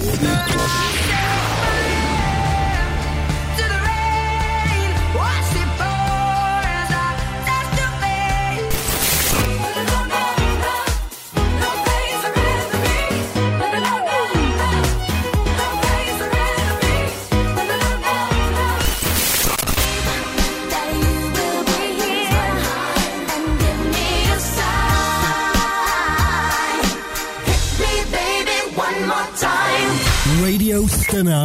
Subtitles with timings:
[0.00, 0.49] Radio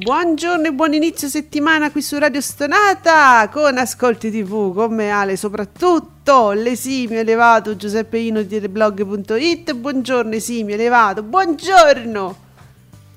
[0.00, 5.36] Buongiorno e buon inizio settimana qui su Radio Stonata con Ascolti TV con me Ale
[5.36, 12.36] soprattutto l'esimio elevato Giuseppe Ino di teleblog.it buongiorno esimio elevato buongiorno!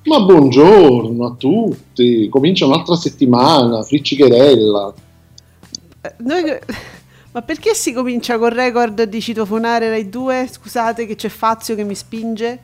[0.05, 4.93] Ma buongiorno a tutti comincia un'altra settimana friccicherella
[6.01, 6.43] eh, noi,
[7.31, 11.83] ma perché si comincia col record di citofonare Rai 2 scusate che c'è Fazio che
[11.83, 12.59] mi spinge.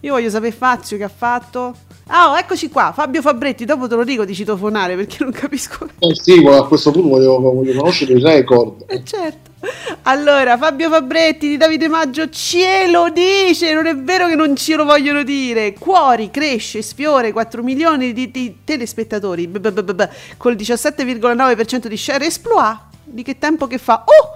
[0.00, 3.96] Io voglio sapere Fazio che ha fatto Ah, oh, eccoci qua, Fabio Fabretti, dopo te
[3.96, 5.88] lo dico di citofonare perché non capisco.
[5.98, 8.84] Eh sì, a questo punto voglio, voglio conoscere il record.
[8.86, 9.50] Eh certo.
[10.02, 14.76] Allora, Fabio Fabretti di Davide Maggio ce lo dice, non è vero che non ce
[14.76, 15.72] lo vogliono dire.
[15.72, 22.26] Cuori cresce, sfiore 4 milioni di, di telespettatori, b- b- b- col 17,9% di share
[22.26, 22.78] esploit.
[23.02, 24.04] Di che tempo che fa?
[24.04, 24.28] Oh,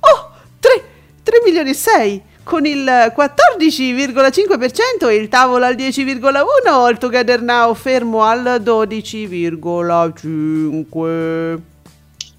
[0.00, 0.82] oh, 3,
[1.22, 7.42] 3 milioni e 6 con il 14,5% e il tavolo al 10,1% o il Together
[7.42, 11.58] Now fermo al 12,5%.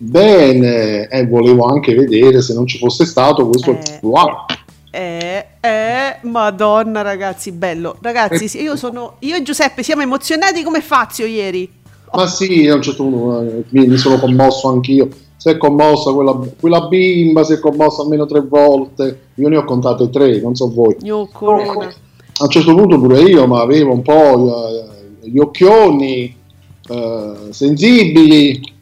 [0.01, 4.45] Bene, e eh, volevo anche vedere se non ci fosse stato questo eh, wow.
[4.89, 7.97] Eh, eh, madonna ragazzi, bello.
[8.01, 11.71] Ragazzi, io sono io e Giuseppe siamo emozionati come Fazio ieri.
[12.11, 15.07] Ma sì, a un certo punto eh, mi sono commosso anch'io
[15.39, 19.27] si è commossa quella, quella, bimba, si è commossa almeno tre volte.
[19.35, 20.97] Io ne ho contate tre, non so voi.
[21.03, 21.29] Io.
[21.31, 24.77] A un certo punto pure io, ma avevo un po'
[25.21, 26.35] gli occhioni
[26.89, 28.75] eh, sensibili.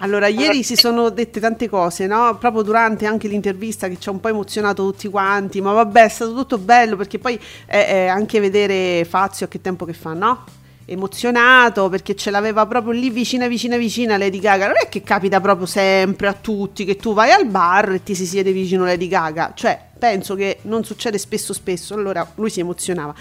[0.00, 2.36] Allora, ieri si sono dette tante cose, no?
[2.38, 6.08] Proprio durante anche l'intervista che ci ha un po' emozionato tutti quanti, ma vabbè, è
[6.08, 10.12] stato tutto bello perché poi eh, eh, anche vedere Fazio a che tempo che fa,
[10.12, 10.44] no?
[10.86, 14.66] Emozionato perché ce l'aveva proprio lì vicina vicina vicina Lady Gaga.
[14.66, 18.14] Non è che capita proprio sempre a tutti che tu vai al bar e ti
[18.14, 19.52] si siede vicino Lady Gaga.
[19.54, 21.94] Cioè penso che non succede spesso spesso.
[21.94, 23.14] Allora lui si emozionava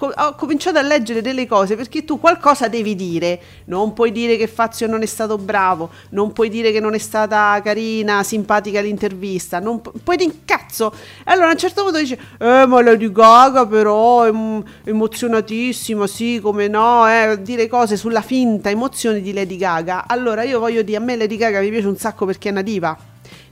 [0.00, 3.40] ho cominciato a leggere delle cose perché tu qualcosa devi dire.
[3.64, 6.98] Non puoi dire che Fazio non è stato bravo, non puoi dire che non è
[6.98, 10.92] stata carina, simpatica l'intervista, non pu- puoi dire cazzo.
[10.92, 16.06] E allora a un certo punto dice, eh ma Lady Gaga però è m- emozionatissima,
[16.06, 20.04] sì come no, eh, dire cose sulla finta emozione di Lady Gaga.
[20.06, 22.62] Allora io voglio dire, a me Lady Gaga mi piace un sacco perché è una
[22.62, 22.96] diva.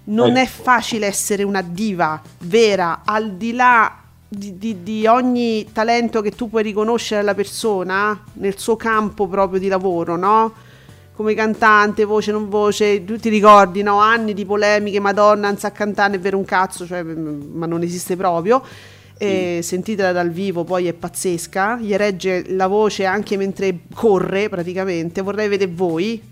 [0.08, 0.38] Non ecco.
[0.38, 4.04] è facile essere una diva vera, al di là
[4.36, 9.58] di, di, di, ogni talento che tu puoi riconoscere alla persona nel suo campo proprio
[9.58, 10.52] di lavoro, no?
[11.14, 13.98] Come cantante, voce, non voce, tu ti ricordi, no?
[13.98, 18.16] Anni di polemiche, Madonna, non sa cantare, è vero un cazzo, cioè, ma non esiste
[18.16, 18.62] proprio.
[19.18, 21.78] E sentitela dal vivo, poi è pazzesca.
[21.80, 25.22] Gli regge la voce anche mentre corre, praticamente.
[25.22, 26.22] Vorrei vedere voi.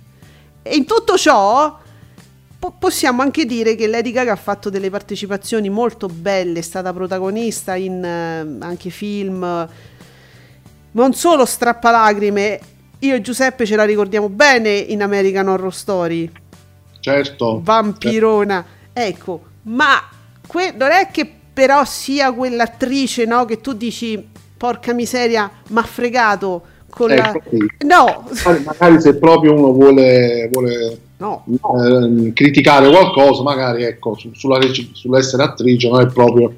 [0.62, 1.78] E in tutto ciò
[2.64, 6.92] po- possiamo anche dire che Lady Gaga ha fatto delle partecipazioni molto belle, è stata
[6.94, 9.68] protagonista in uh, anche film,
[10.92, 12.60] non solo strappalacrime,
[13.00, 16.30] io e Giuseppe ce la ricordiamo bene in American Horror Story.
[17.00, 17.60] Certo.
[17.62, 18.64] Vampirona.
[18.64, 18.82] Certo.
[18.94, 20.02] Ecco, ma
[20.46, 26.72] que- non è che però sia quell'attrice no, che tu dici, porca miseria, ma fregato.
[26.94, 27.86] Con ecco la...
[27.86, 28.24] No,
[28.64, 32.26] magari se proprio uno vuole, vuole no, no.
[32.26, 34.60] Eh, criticare qualcosa, magari ecco, su, sulla,
[34.92, 36.54] sull'essere attrice non è proprio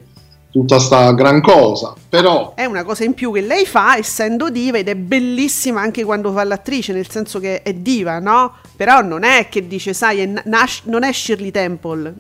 [0.50, 4.76] tutta sta gran cosa, però è una cosa in più che lei fa essendo diva
[4.76, 8.56] ed è bellissima anche quando fa l'attrice, nel senso che è diva, no?
[8.76, 12.14] Però non è che dice, sai, è Nash, non è Shirley Temple.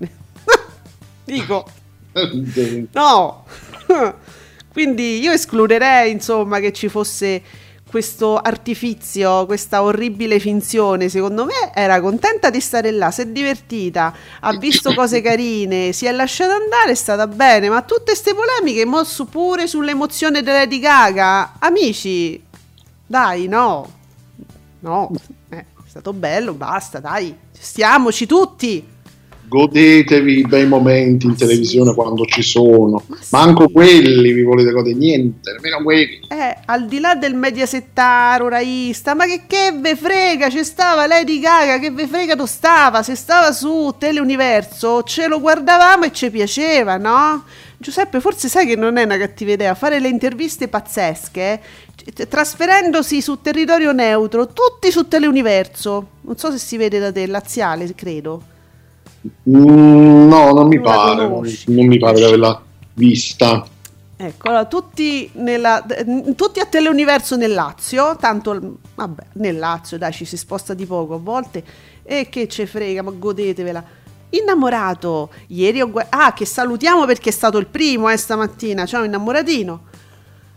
[1.24, 1.66] Dico.
[2.92, 3.44] no.
[4.72, 7.42] Quindi io escluderei, insomma, che ci fosse
[7.88, 14.12] questo artifizio, questa orribile finzione, secondo me era contenta di stare là, si è divertita,
[14.40, 18.84] ha visto cose carine, si è lasciata andare, è stata bene, ma tutte queste polemiche,
[18.84, 22.42] mosso pure sull'emozione della Lady Gaga, amici,
[23.06, 23.88] dai, no,
[24.80, 25.10] no,
[25.50, 28.94] eh, è stato bello, basta, dai, stiamoci tutti
[29.48, 33.02] godetevi i bei momenti in televisione quando ci sono.
[33.06, 33.72] Ma Manco sì.
[33.72, 36.20] quelli vi volete godere, niente, nemmeno quelli.
[36.28, 41.38] Eh, al di là del mediasettaro raista, ma che, che ve frega, ci stava Lady
[41.38, 46.30] Gaga, che ve frega tu stava, se stava su Teleuniverso, ce lo guardavamo e ci
[46.30, 47.44] piaceva, no?
[47.78, 51.60] Giuseppe, forse sai che non è una cattiva idea fare le interviste pazzesche
[52.28, 56.06] trasferendosi su territorio neutro, tutti su Teleuniverso.
[56.22, 58.54] Non so se si vede da te, laziale, credo.
[59.50, 62.62] Mm, no, non mi non pare, non, non mi pare di averla
[62.94, 63.66] vista.
[64.18, 65.84] Ecco, allora, tutti, nella,
[66.34, 71.14] tutti, a Teleuniverso nel Lazio, tanto vabbè, nel Lazio dai ci si sposta di poco
[71.14, 71.62] a volte
[72.02, 73.84] e che ce frega, ma godetevela.
[74.30, 79.04] Innamorato, ieri ho guardato, ah che salutiamo perché è stato il primo eh, stamattina, ciao
[79.04, 79.80] innamoratino.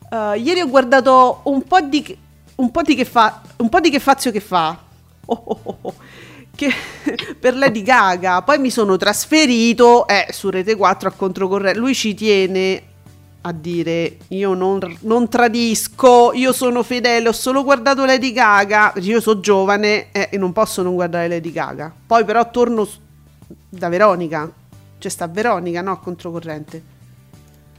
[0.10, 2.18] Uh, ieri ho guardato un po' di,
[2.56, 4.78] un po' di che fa, un po' di che fazio che fa.
[5.26, 5.94] Oh, oh, oh, oh
[6.60, 6.74] che,
[7.40, 8.42] per Lady Gaga.
[8.42, 11.80] Poi mi sono trasferito eh, su Rete 4 a controcorrente.
[11.80, 12.84] Lui ci tiene
[13.42, 19.22] a dire io non, non, tradisco, io sono fedele, ho solo guardato Lady Gaga, io
[19.22, 21.94] sono giovane eh, e non posso non guardare Lady Gaga.
[22.06, 22.86] Poi però torno
[23.70, 24.52] da Veronica,
[24.98, 25.92] cioè sta Veronica, no?
[25.92, 26.98] A controcorrente.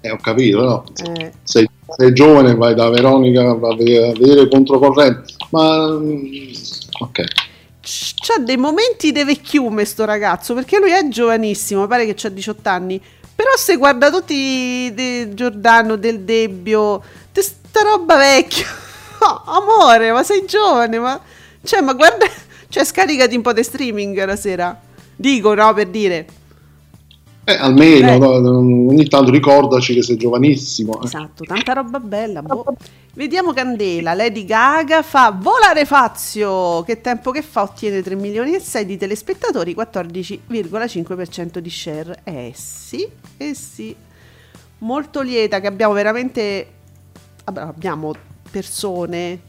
[0.01, 0.85] Eh, ho capito, no?
[1.13, 1.31] Eh.
[1.43, 1.69] Sei,
[1.99, 6.53] sei, giovane, vai da Veronica a vedere, a vedere controcorrente, ma mm,
[7.01, 7.49] ok
[8.15, 12.69] c'ha dei momenti di vecchiume sto ragazzo, perché lui è giovanissimo, pare che ha 18
[12.69, 13.01] anni,
[13.35, 17.03] però se guarda tutti di Giordano, del Debbio,
[17.33, 18.67] di sta roba vecchia,
[19.21, 21.21] oh, amore, ma sei giovane, ma...
[21.63, 22.27] Cioè, ma guarda,
[22.69, 24.81] cioè scaricati un po' di streaming la sera,
[25.17, 26.27] dico, no, per dire...
[27.45, 28.49] Eh, almeno, eh.
[28.49, 31.01] ogni tanto ricordaci che sei giovanissimo.
[31.01, 31.07] Eh.
[31.07, 32.77] Esatto, tanta roba bella, boh.
[33.13, 38.61] Vediamo Candela, Lady Gaga fa Volare Fazio, che tempo che fa ottiene 3 milioni e
[38.61, 42.21] 6 di telespettatori, 14,5% di share.
[42.23, 43.95] Eh sì, eh sì.
[44.79, 46.73] Molto lieta che abbiamo veramente
[47.45, 48.15] abbiamo
[48.49, 49.41] persone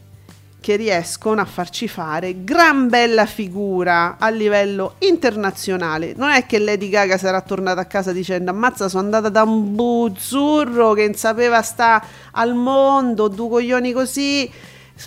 [0.62, 6.14] che riescono a farci fare gran bella figura a livello internazionale.
[6.16, 9.74] Non è che Lady Gaga sarà tornata a casa dicendo ammazza sono andata da un
[9.74, 14.48] buzzurro che non sapeva sta al mondo, due coglioni così.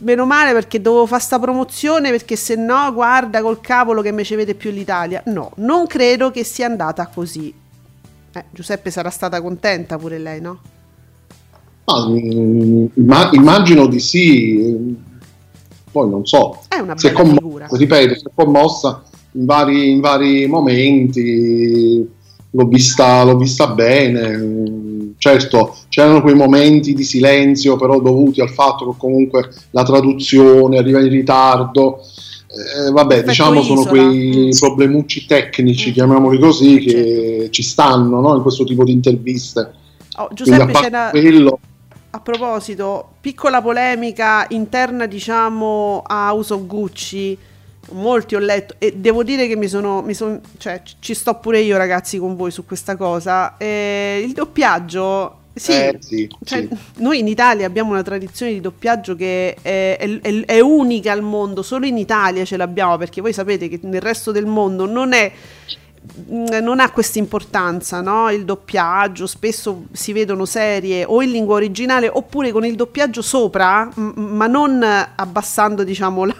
[0.01, 4.25] Meno male perché dovevo fare sta promozione perché se no guarda col cavolo che me
[4.25, 5.23] ci vede più l'Italia.
[5.27, 7.53] No, non credo che sia andata così.
[8.33, 10.59] Eh, Giuseppe sarà stata contenta pure lei, no?
[11.85, 12.07] Ah,
[13.31, 15.13] immagino di sì
[15.95, 16.59] poi non so.
[16.67, 17.67] È una bella commo- figura.
[17.71, 19.01] Ripeto, si è commossa
[19.31, 22.05] in vari, in vari momenti,
[22.49, 25.13] l'ho vista, l'ho vista bene.
[25.17, 30.99] Certo, c'erano quei momenti di silenzio, però dovuti al fatto che comunque la traduzione arriva
[30.99, 31.99] in ritardo.
[31.99, 33.81] Eh, vabbè, Perfetto diciamo isola.
[33.81, 34.59] sono quei mm.
[34.59, 35.93] problemucci tecnici, mm.
[35.93, 37.49] chiamiamoli così, che certo.
[37.51, 38.35] ci stanno no?
[38.35, 39.71] in questo tipo di interviste.
[40.17, 41.09] Oh, Giuseppe, c'è una...
[41.09, 41.59] quello,
[42.15, 47.37] a proposito, piccola polemica interna, diciamo, a House of Gucci.
[47.91, 51.59] Molti ho letto e devo dire che mi sono, mi sono cioè, ci sto pure
[51.59, 53.57] io ragazzi con voi su questa cosa.
[53.57, 58.59] Eh, il doppiaggio sì, eh, sì, cioè, sì, noi in Italia abbiamo una tradizione di
[58.59, 63.31] doppiaggio che è, è, è, unica al mondo, solo in Italia ce l'abbiamo perché voi
[63.31, 65.31] sapete che nel resto del mondo non è
[66.27, 68.29] non ha questa importanza, no?
[68.29, 73.89] il doppiaggio, spesso si vedono serie o in lingua originale oppure con il doppiaggio sopra,
[73.95, 76.35] m- ma non abbassando, diciamo, la,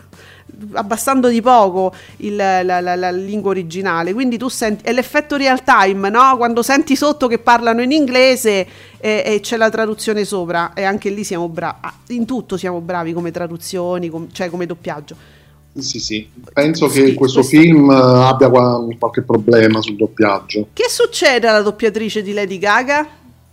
[0.73, 4.13] abbassando di poco il, la, la, la, lingua originale.
[4.13, 6.37] Quindi tu senti, è l'effetto real time, no?
[6.37, 8.67] quando senti sotto che parlano in inglese
[8.97, 11.79] e, e c'è la traduzione sopra e anche lì siamo bravi,
[12.09, 15.34] in tutto siamo bravi come traduzioni, com- cioè come doppiaggio.
[15.77, 20.67] Sì, sì, penso che questo, questo film abbia qualche problema sul doppiaggio.
[20.71, 23.05] Che succede alla doppiatrice di Lady Gaga?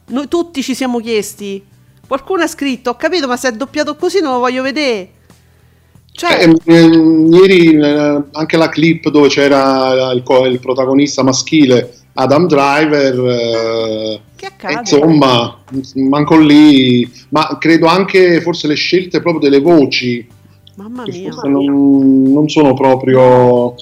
[0.07, 1.65] Noi tutti ci siamo chiesti.
[2.07, 5.11] Qualcuno ha scritto, ho capito, ma se è doppiato così non lo voglio vedere.
[6.13, 6.47] Cioè...
[6.47, 13.15] Eh, eh, ieri eh, anche la clip dove c'era il, il protagonista maschile Adam Driver
[13.15, 14.81] eh, che accade?
[14.81, 15.63] insomma
[15.95, 20.29] manco lì ma credo anche forse le scelte proprio delle voci
[20.77, 21.33] Mamma mia.
[21.45, 23.75] Non, non, sono proprio...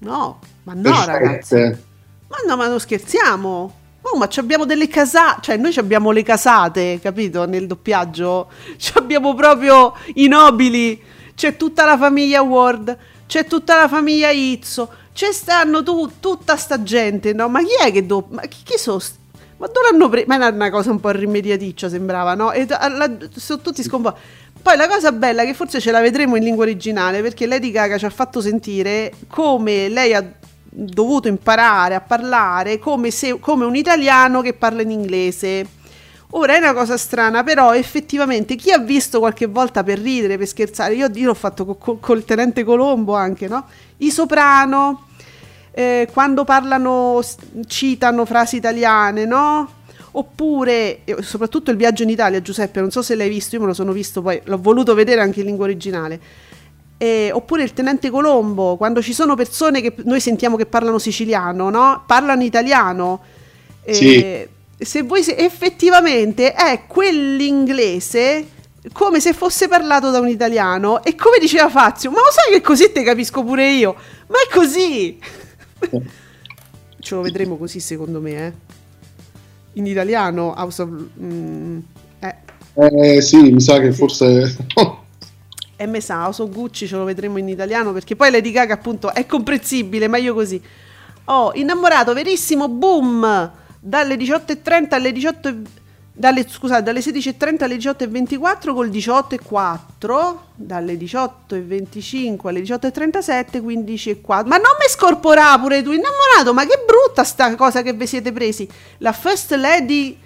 [0.00, 1.06] No, ma no perfette.
[1.06, 1.86] ragazzi.
[2.28, 3.74] Ma no, ma non scherziamo.
[4.02, 7.46] Oh, ma abbiamo delle casate, cioè noi abbiamo le casate, capito?
[7.46, 8.48] Nel doppiaggio.
[8.94, 11.00] abbiamo proprio i nobili.
[11.34, 16.82] C'è tutta la famiglia Ward, c'è tutta la famiglia Izzo, c'è stanno tu, tutta sta
[16.82, 17.48] gente, no?
[17.48, 18.36] Ma chi è che doppia?
[18.36, 19.00] Ma chi, chi sono?
[19.58, 20.26] Ma dove l'hanno preso?
[20.28, 22.52] Ma era una cosa un po' rimediaticcia, sembrava, no?
[22.52, 24.20] E la, sono tutti sconvolti.
[24.60, 27.70] Poi la cosa bella è che forse ce la vedremo in lingua originale perché Lady
[27.70, 30.24] Gaga ci ha fatto sentire come lei ha
[30.70, 35.66] dovuto imparare a parlare come, se, come un italiano che parla in inglese.
[36.32, 40.46] Ora è una cosa strana, però effettivamente chi ha visto qualche volta per ridere, per
[40.46, 43.64] scherzare, io, l'ho fatto col, col tenente Colombo anche, no?
[43.98, 45.06] I soprano,
[45.70, 47.22] eh, quando parlano,
[47.66, 49.76] citano frasi italiane, no?
[50.18, 53.72] Oppure, soprattutto il viaggio in Italia, Giuseppe, non so se l'hai visto, io me lo
[53.72, 56.20] sono visto poi, l'ho voluto vedere anche in lingua originale.
[56.96, 61.70] Eh, oppure il tenente Colombo, quando ci sono persone che noi sentiamo che parlano siciliano,
[61.70, 62.02] no?
[62.04, 63.20] Parlano italiano.
[63.84, 64.46] Eh, sì.
[64.84, 68.46] Se voi se, effettivamente è quell'inglese
[68.92, 72.60] come se fosse parlato da un italiano e come diceva Fazio, ma lo sai che
[72.60, 73.94] così te capisco pure io?
[74.26, 75.16] Ma è così!
[76.98, 78.77] Ce lo vedremo così secondo me, eh.
[79.78, 80.90] In italiano, House of...
[81.20, 81.78] Mm,
[82.18, 82.34] eh.
[82.74, 83.20] eh.
[83.22, 83.96] sì, mi sa che sì.
[83.96, 84.56] forse...
[85.76, 88.74] e me sa, House of Gucci ce lo vedremo in italiano perché poi Lady Gaga
[88.74, 90.60] appunto è comprensibile, ma io così.
[91.26, 93.52] Oh, innamorato, verissimo, boom!
[93.78, 95.56] Dalle 18.30 alle 18.20
[96.18, 104.46] dalle, scusate, dalle 16.30 alle 18.24 col 18.4, dalle 18.25 alle 18.37, 15.4.
[104.46, 108.32] Ma non mi scorporà pure tu, innamorato, ma che brutta sta cosa che vi siete
[108.32, 108.68] presi.
[108.98, 110.18] La First Lady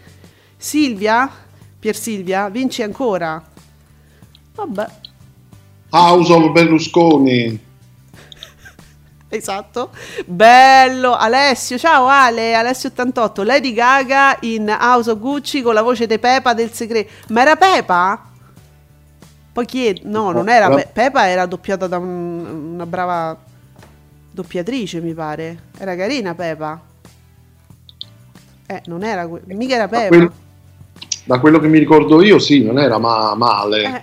[0.56, 1.30] Silvia,
[1.78, 3.42] Pier Silvia, vince ancora.
[4.54, 4.86] Vabbè.
[5.90, 7.70] House of Berlusconi.
[9.34, 9.90] Esatto,
[10.26, 16.18] bello Alessio, ciao Ale, Alessio88, Lady Gaga in House of Gucci con la voce di
[16.18, 18.26] Pepa del segreto, ma era Pepa?
[19.50, 19.94] Poi chi è?
[20.02, 23.34] No, non era Pe- Pepa, era doppiata da un, una brava
[24.30, 26.78] doppiatrice mi pare, era carina Pepa.
[28.66, 30.08] Eh, non era, mica era Pepa.
[30.08, 30.32] Da, quel,
[31.24, 33.82] da quello che mi ricordo io sì, non era ma- male.
[33.82, 34.02] Eh,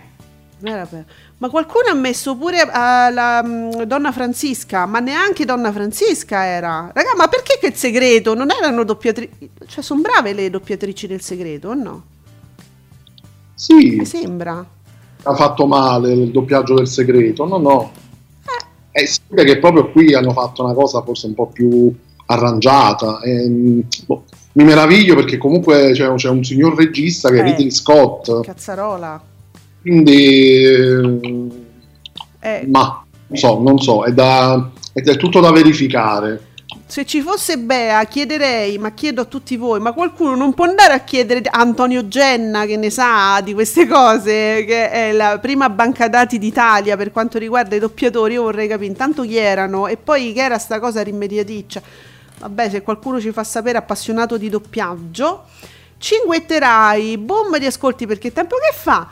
[0.61, 1.11] non era Pepa.
[1.39, 6.91] Ma qualcuno ha messo pure uh, la um, donna Francisca, ma neanche donna Francisca era.
[6.93, 8.33] Raga, ma perché che il segreto?
[8.33, 9.49] Non erano doppiatrici.
[9.65, 12.03] Cioè, sono brave le doppiatrici del segreto o no?
[13.55, 13.95] Sì.
[13.95, 14.65] Mi sembra.
[15.23, 17.91] Ha fatto male il doppiaggio del segreto, no, no.
[18.43, 19.01] Eh.
[19.01, 21.93] È sì che proprio qui hanno fatto una cosa forse un po' più
[22.25, 23.21] arrangiata.
[23.21, 27.71] Ehm, boh, mi meraviglio perché comunque c'è, c'è un signor regista che è eh, Ridley
[27.71, 28.41] Scott.
[28.41, 29.28] Cazzarola
[29.81, 30.63] quindi,
[32.39, 36.47] eh, ma non so, non so, è, da, è tutto da verificare.
[36.85, 40.93] Se ci fosse Bea, chiederei, ma chiedo a tutti voi, ma qualcuno non può andare
[40.93, 45.69] a chiedere a Antonio Genna che ne sa di queste cose, che è la prima
[45.69, 49.97] banca dati d'Italia per quanto riguarda i doppiatori, io vorrei capire intanto chi erano e
[49.97, 51.81] poi che era sta cosa rimediaticcia.
[52.39, 55.43] Vabbè, se qualcuno ci fa sapere appassionato di doppiaggio,
[55.97, 59.07] cinguetterai, boom di ascolti perché tempo che fa?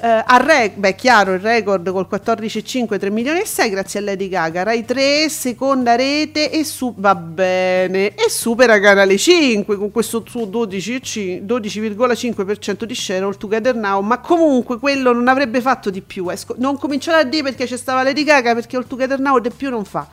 [0.00, 4.28] Uh, a beh, chiaro il record col 14,5 3 milioni e 6 grazie a Lady
[4.28, 10.22] Gaga Rai 3 seconda rete e su va bene e supera Canale 5 con questo
[10.24, 16.00] suo 12, 12,5% di share all together now ma comunque quello non avrebbe fatto di
[16.00, 16.38] più eh.
[16.58, 19.68] non cominciare a dire perché c'è stava Lady Gaga perché all together now di più
[19.68, 20.06] non fa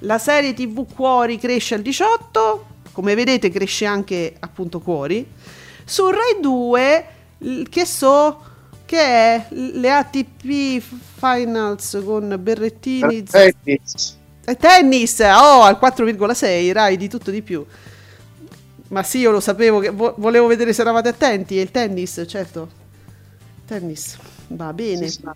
[0.00, 5.26] la serie tv Cuori cresce al 18 come vedete cresce anche appunto Cuori
[5.84, 7.06] su Rai 2
[7.68, 8.50] che so
[8.92, 10.82] che è le ATP
[11.18, 13.22] Finals con Berrettini.
[13.22, 14.18] Tennis.
[14.44, 17.64] E tennis, oh, al 4,6, Rai di tutto di più.
[18.88, 21.58] Ma sì, io lo sapevo, che vo- volevo vedere se eravate attenti.
[21.58, 22.68] E il tennis, certo.
[23.66, 24.18] Tennis,
[24.48, 25.08] va bene.
[25.08, 25.28] Sì, sì.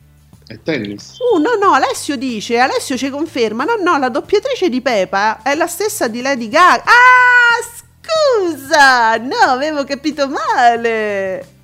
[0.48, 1.16] È tennis.
[1.18, 5.54] Uh, no, no, Alessio dice, Alessio ci conferma, no, no, la doppiatrice di Pepa è
[5.54, 6.84] la stessa di Lady Gaga.
[6.84, 11.54] Ah, scusa, no, avevo capito male.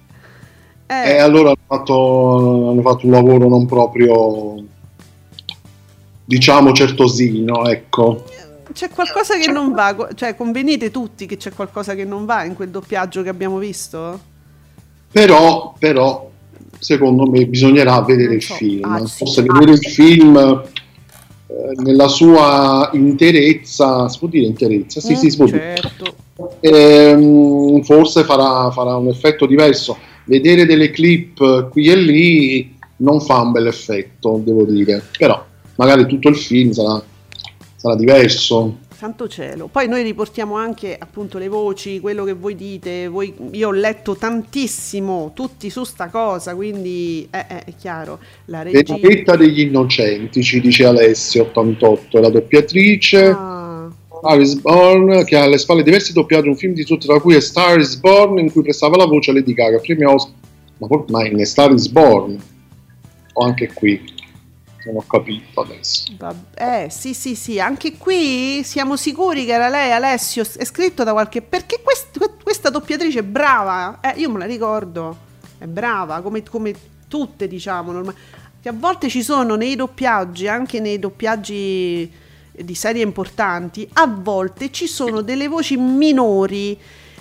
[0.93, 1.13] Eh.
[1.13, 4.63] E allora hanno fatto, hanno fatto, un lavoro non proprio,
[6.25, 8.25] diciamo, certosino, ecco.
[8.73, 12.55] C'è qualcosa che non va, cioè convenite tutti che c'è qualcosa che non va in
[12.55, 14.21] quel doppiaggio che abbiamo visto?
[15.11, 16.31] Però, però
[16.79, 18.85] secondo me bisognerà vedere il film.
[18.85, 19.19] Ah, sì.
[19.19, 25.01] Forse vedere il film eh, nella sua interezza, si può dire interezza?
[25.01, 26.15] Sì, mm, sì, si può certo.
[26.61, 27.11] dire.
[27.11, 33.41] Ehm, forse farà, farà un effetto diverso vedere delle clip qui e lì non fa
[33.41, 35.45] un bel effetto, devo dire, però
[35.77, 37.03] magari tutto il film sarà,
[37.77, 38.79] sarà diverso.
[39.03, 39.67] Santo cielo.
[39.67, 43.09] Poi noi riportiamo anche appunto le voci, quello che voi dite.
[43.09, 48.21] Voi, io ho letto tantissimo, tutti su sta cosa, quindi è, è, è chiaro.
[48.45, 48.95] La regia...
[48.95, 53.27] Benedetta degli innocenti, ci dice Alessio 88, la doppiatrice.
[53.27, 53.62] Ah.
[54.23, 57.35] Star is Born, che ha alle spalle diversi doppiaggi, un film di tutti, tra cui
[57.35, 60.35] è Star is Born, in cui prestava la voce a Lady Gaga, premio Oscar.
[60.79, 62.41] Ma, ma in Star is Born,
[63.33, 64.01] o anche qui
[64.85, 66.13] non ho capito adesso.
[66.55, 71.11] Eh, sì, sì, sì, anche qui siamo sicuri che era lei, Alessio, è scritto da
[71.11, 71.43] qualche...
[71.43, 75.17] Perché quest, questa doppiatrice è brava, eh, io me la ricordo,
[75.59, 76.73] è brava, come, come
[77.09, 78.15] tutte diciamo, normal-
[78.63, 82.21] che a volte ci sono nei doppiaggi, anche nei doppiaggi
[82.65, 86.79] di serie importanti, a volte ci sono delle voci minori.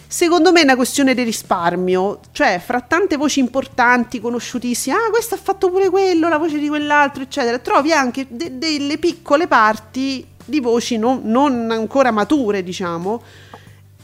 [0.08, 5.36] Secondo me è una questione di risparmio, cioè fra tante voci importanti, conosciutissime, ah questo
[5.36, 10.28] ha fatto pure quello, la voce di quell'altro, eccetera, trovi anche de- delle piccole parti
[10.44, 13.24] di voci non, non ancora mature, diciamo,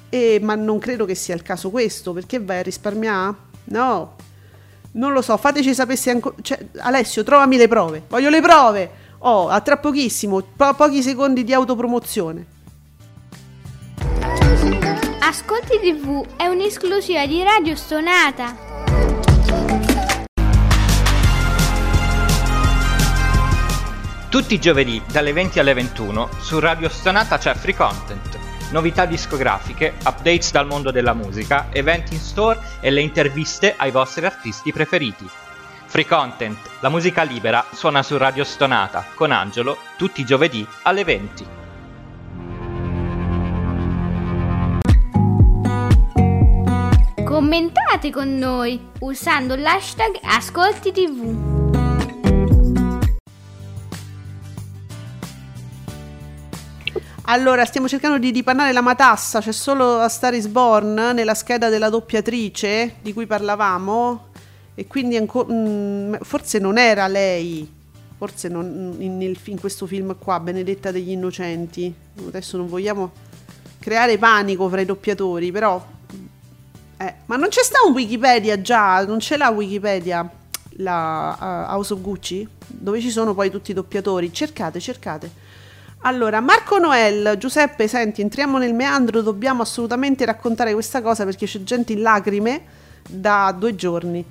[0.08, 3.36] e, ma non credo che sia il caso questo, perché vai a risparmiare?
[3.65, 4.15] No,
[4.94, 6.36] non lo so, fateci sapere se ancora...
[6.41, 9.06] Cioè, Alessio, trovami le prove, voglio le prove!
[9.20, 12.46] Oh, a tra pochissimo, po- pochi secondi di autopromozione.
[15.20, 18.56] Ascolti TV è un'esclusiva di Radio Stonata.
[24.30, 28.38] Tutti i giovedì dalle 20 alle 21 su Radio Stonata c'è Free Content,
[28.72, 34.26] novità discografiche, updates dal mondo della musica, eventi in store e le interviste ai vostri
[34.26, 35.28] artisti preferiti.
[35.89, 41.06] Free Content, la musica libera, suona su Radio Stonata con Angelo tutti i giovedì alle
[41.06, 41.48] 20.
[47.24, 51.56] Commentate con noi usando l'hashtag Ascolti TV.
[57.29, 61.70] Allora, stiamo cercando di dipannare la matassa, c'è solo a Star is Born nella scheda
[61.70, 64.27] della doppiatrice di cui parlavamo
[64.79, 67.67] e quindi ancora, mm, forse non era lei,
[68.15, 71.91] forse non, in, in, questo film qua, Benedetta degli Innocenti.
[72.27, 73.12] Adesso non vogliamo
[73.79, 75.84] creare panico fra i doppiatori, però
[76.96, 79.03] eh, ma non c'è sta un Wikipedia già?
[79.03, 80.29] Non ce l'ha Wikipedia
[80.74, 82.48] la uh, House of Gucci?
[82.68, 84.31] Dove ci sono poi tutti i doppiatori?
[84.31, 85.31] Cercate, cercate.
[86.01, 91.63] Allora, Marco Noel, Giuseppe, senti, entriamo nel meandro, dobbiamo assolutamente raccontare questa cosa perché c'è
[91.63, 92.61] gente in lacrime
[93.09, 94.24] da due giorni.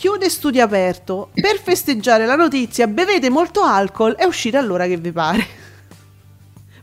[0.00, 1.28] Chiude studio aperto.
[1.34, 5.59] Per festeggiare la notizia, bevete molto alcol e uscite all'ora che vi pare.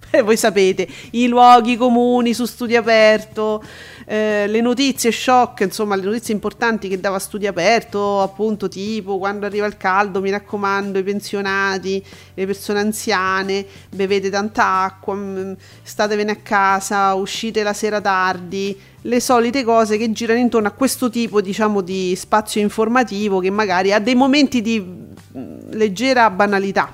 [0.23, 3.61] Voi sapete, i luoghi comuni su studio aperto,
[4.05, 9.45] eh, le notizie shock, insomma le notizie importanti che dava studio aperto, appunto tipo quando
[9.45, 16.31] arriva il caldo, mi raccomando, i pensionati, le persone anziane, bevete tanta acqua, mm, statevene
[16.31, 21.41] a casa, uscite la sera tardi, le solite cose che girano intorno a questo tipo
[21.41, 26.93] diciamo di spazio informativo che magari ha dei momenti di mm, leggera banalità.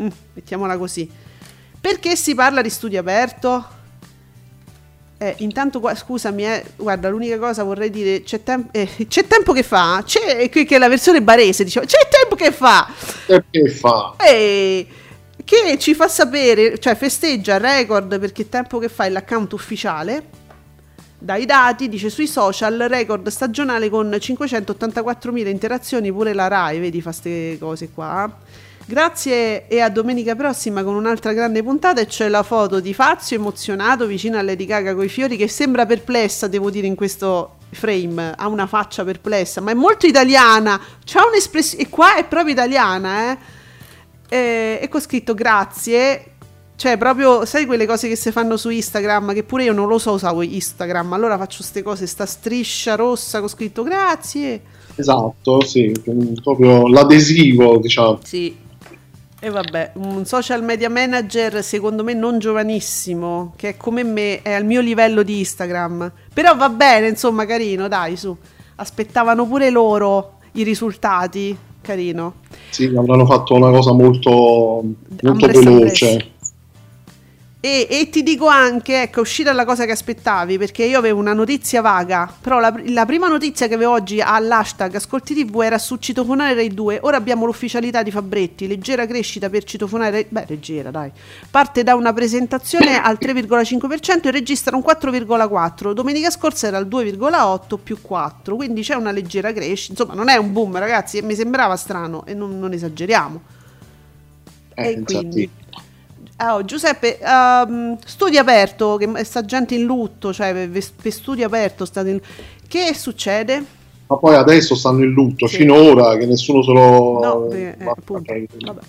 [0.00, 1.28] Mm, mettiamola così.
[1.80, 3.78] Perché si parla di studio aperto?
[5.22, 9.62] Eh, intanto, scusami, eh, guarda, l'unica cosa vorrei dire, c'è, tem- eh, c'è tempo che
[9.62, 12.88] fa, c'è, che è la versione barese, diciamo, c'è tempo che fa.
[13.26, 14.14] E che fa?
[14.18, 14.86] Eh,
[15.44, 20.24] che ci fa sapere, cioè festeggia record perché tempo che fa è l'account ufficiale,
[21.18, 27.10] dai dati, dice sui social, record stagionale con 584.000 interazioni, pure la RAI, vedi, fa
[27.10, 28.38] queste cose qua
[28.86, 33.36] Grazie e a domenica prossima con un'altra grande puntata e c'è la foto di Fazio
[33.36, 38.34] emozionato vicino a Lady Gaga coi fiori che sembra perplessa, devo dire, in questo frame.
[38.36, 40.80] Ha una faccia perplessa, ma è molto italiana.
[41.04, 41.84] C'ha un'espressione...
[41.84, 43.38] E qua è proprio italiana, eh.
[44.28, 46.24] E, e con scritto grazie.
[46.74, 49.98] Cioè, proprio, sai quelle cose che si fanno su Instagram, che pure io non lo
[49.98, 54.62] so usavo Instagram, allora faccio queste cose, sta striscia rossa con scritto grazie.
[54.96, 55.92] Esatto, sì,
[56.42, 58.18] proprio l'adesivo, diciamo.
[58.24, 58.68] Sì.
[59.42, 64.52] E vabbè, un social media manager secondo me non giovanissimo, che è come me, è
[64.52, 66.12] al mio livello di Instagram.
[66.34, 68.36] Però va bene, insomma, carino, dai, su.
[68.76, 72.34] Aspettavano pure loro i risultati, carino.
[72.68, 74.84] Sì, avranno fatto una cosa molto,
[75.22, 76.32] molto veloce.
[77.62, 81.34] E, e, ti dico anche, ecco, uscita la cosa che aspettavi, perché io avevo una
[81.34, 85.96] notizia vaga, però la, la prima notizia che avevo oggi all'hashtag Ascolti TV era su
[85.96, 90.90] Citofonare Rai 2, ora abbiamo l'ufficialità di Fabretti, leggera crescita per Citofonare Rai, beh leggera
[90.90, 91.10] dai,
[91.50, 97.78] parte da una presentazione al 3,5% e registra un 4,4%, domenica scorsa era al 2,8%
[97.82, 101.34] più 4%, quindi c'è una leggera crescita, insomma non è un boom ragazzi, e mi
[101.34, 103.42] sembrava strano e non, non esageriamo.
[104.72, 105.50] Eh, e quindi...
[106.42, 112.10] Oh, Giuseppe, um, studio aperto, che sta gente in lutto, cioè per, studio aperto state
[112.10, 112.20] in...
[112.66, 113.62] Che succede?
[114.06, 115.56] Ma poi adesso stanno in lutto, sì.
[115.56, 117.18] finora che nessuno se lo...
[117.20, 118.32] No, eh, appunto.
[118.58, 118.80] Vabbè.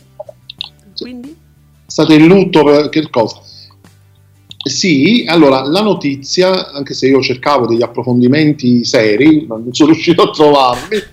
[0.98, 1.36] Quindi?
[1.86, 3.42] State in lutto per che cosa?
[4.64, 10.22] Sì, allora la notizia, anche se io cercavo degli approfondimenti seri, ma non sono riuscito
[10.22, 11.04] a trovarli,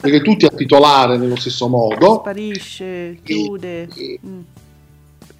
[0.00, 2.20] perché tutti a titolare nello stesso modo.
[2.20, 3.88] Sparisce, chiude.
[3.94, 4.40] E, mm.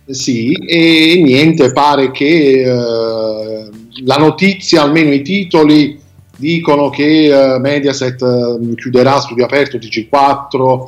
[0.06, 3.68] Sì, e niente, pare che eh,
[4.04, 5.98] la notizia, almeno i titoli,
[6.36, 10.78] dicono che eh, Mediaset eh, chiuderà Studio Aperto TG4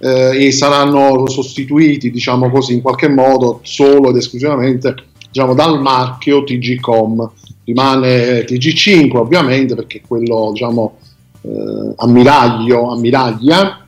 [0.00, 4.94] eh, e saranno sostituiti, diciamo così, in qualche modo solo ed esclusivamente
[5.30, 7.30] diciamo, dal marchio TGcom.
[7.64, 10.98] Rimane TG5 ovviamente perché quello diciamo,
[11.42, 13.83] eh, ammiraglio, ammiraglia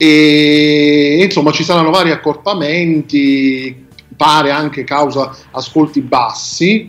[0.00, 6.86] e insomma ci saranno vari accorpamenti, pare anche causa ascolti bassi,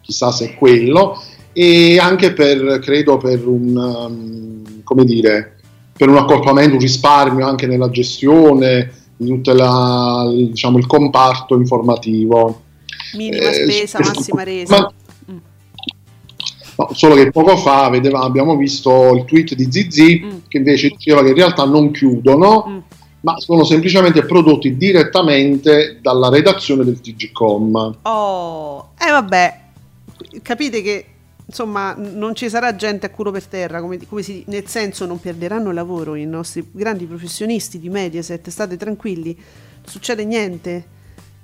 [0.00, 5.58] chissà se è quello, e anche per, credo, per un, um, come dire,
[5.96, 9.52] per un accorpamento, un risparmio anche nella gestione di tutto
[10.32, 12.62] diciamo, il comparto informativo.
[13.16, 14.78] Minima eh, spesa, massima resa.
[14.78, 14.92] Ma,
[16.76, 20.38] No, solo che poco fa vedeva, abbiamo visto il tweet di Zizi mm.
[20.48, 22.78] che invece diceva che in realtà non chiudono, mm.
[23.20, 27.98] ma sono semplicemente prodotti direttamente dalla redazione del TGCom.
[28.02, 29.60] Oh, e eh vabbè,
[30.42, 31.04] capite che
[31.46, 35.20] insomma non ci sarà gente a culo per terra, come, come si, nel senso non
[35.20, 40.92] perderanno lavoro i nostri grandi professionisti di Mediaset, state tranquilli, non succede niente.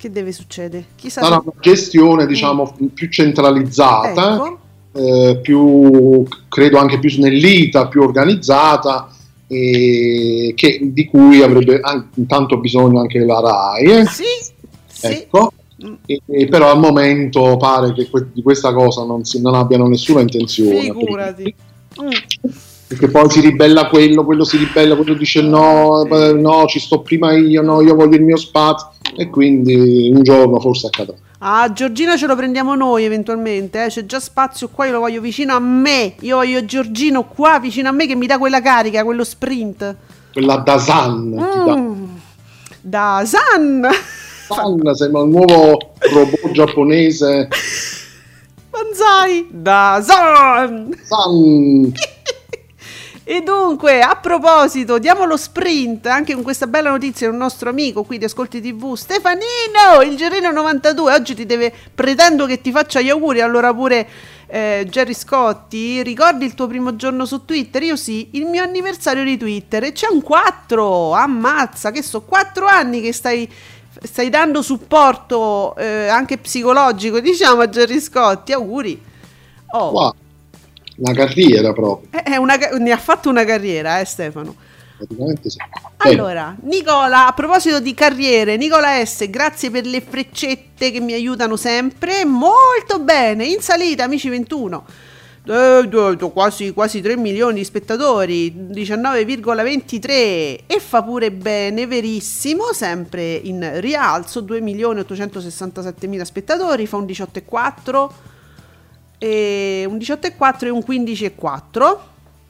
[0.00, 0.86] Che deve succedere?
[0.96, 2.86] Chissà Sarà una gestione, diciamo, mm.
[2.86, 4.32] più centralizzata.
[4.32, 4.59] Ecco
[4.92, 9.10] eh, più, credo anche più snellita, più organizzata,
[9.46, 11.80] e che, di cui avrebbe
[12.14, 13.84] intanto bisogno anche la RAI.
[13.84, 14.06] Eh?
[14.06, 14.24] Sì,
[15.02, 15.52] ecco.
[15.76, 15.98] Sì.
[16.06, 19.88] E, e però al momento pare che que- di questa cosa non, si, non abbiano
[19.88, 20.80] nessuna intenzione.
[20.82, 21.54] Figurati.
[21.94, 22.22] Perché,
[22.86, 27.32] perché poi si ribella quello, quello si ribella, quello dice no, no, ci sto prima
[27.34, 31.14] io, no, io voglio il mio spazio e quindi un giorno forse accadrà.
[31.42, 33.88] Ah, Giorgino ce lo prendiamo noi eventualmente, eh?
[33.88, 36.14] c'è già spazio qua, io lo voglio vicino a me.
[36.20, 39.96] Io voglio Giorgino qua vicino a me che mi dà quella carica, quello sprint.
[40.34, 41.34] Quella da San.
[41.34, 42.04] Mm.
[42.82, 43.88] Da San.
[44.48, 47.48] San sembra un nuovo robot giapponese.
[48.68, 49.48] Banzai.
[49.50, 50.94] Da San.
[51.02, 51.92] San.
[53.32, 57.70] E dunque, a proposito, diamo lo sprint anche con questa bella notizia di un nostro
[57.70, 61.14] amico qui di Ascolti TV, Stefanino, il Gerino 92.
[61.14, 64.08] Oggi ti deve, pretendo che ti faccia gli auguri, allora pure
[64.48, 67.84] eh, Jerry Scotti, ricordi il tuo primo giorno su Twitter?
[67.84, 72.66] Io sì, il mio anniversario di Twitter e c'è un 4, ammazza, che so, 4
[72.66, 73.48] anni che stai
[74.02, 78.52] stai dando supporto eh, anche psicologico, diciamo, a Jerry Scotti.
[78.52, 79.00] Auguri.
[79.70, 79.90] Oh.
[79.90, 80.14] Wow.
[81.00, 82.10] Una carriera proprio.
[82.22, 84.54] È una, ne ha fatto una carriera, eh Stefano?
[84.98, 85.56] Praticamente sì.
[85.96, 91.56] Allora, Nicola, a proposito di carriere, Nicola S, grazie per le freccette che mi aiutano
[91.56, 92.26] sempre.
[92.26, 94.84] Molto bene, in salita, amici 21.
[95.46, 95.88] Eh,
[96.34, 100.04] quasi, quasi 3 milioni di spettatori, 19,23
[100.66, 107.04] e fa pure bene, verissimo, sempre in rialzo, 2 milioni 867 mila spettatori, fa un
[107.06, 108.08] 18,4
[109.22, 111.98] e un 18,4 e un 15,4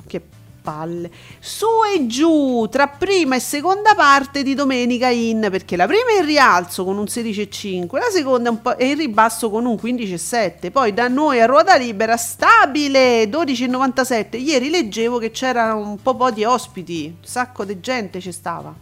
[0.06, 0.22] che
[0.62, 1.10] palle.
[1.40, 6.20] Su e giù tra prima e seconda parte di Domenica In perché la prima è
[6.20, 11.08] in rialzo con un 16,5 la seconda è, in ribasso con un 15,7 poi da
[11.08, 17.06] noi a ruota libera stabile 12,97 ieri leggevo che c'era un po', po di ospiti
[17.06, 18.72] un sacco di gente ci stava.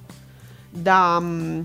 [0.71, 1.61] Da, mm,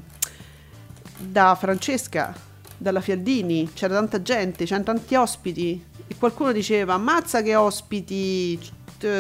[1.18, 2.34] da Francesca
[2.78, 8.60] dalla Fialdini c'era tanta gente c'erano tanti ospiti e qualcuno diceva ammazza che ospiti.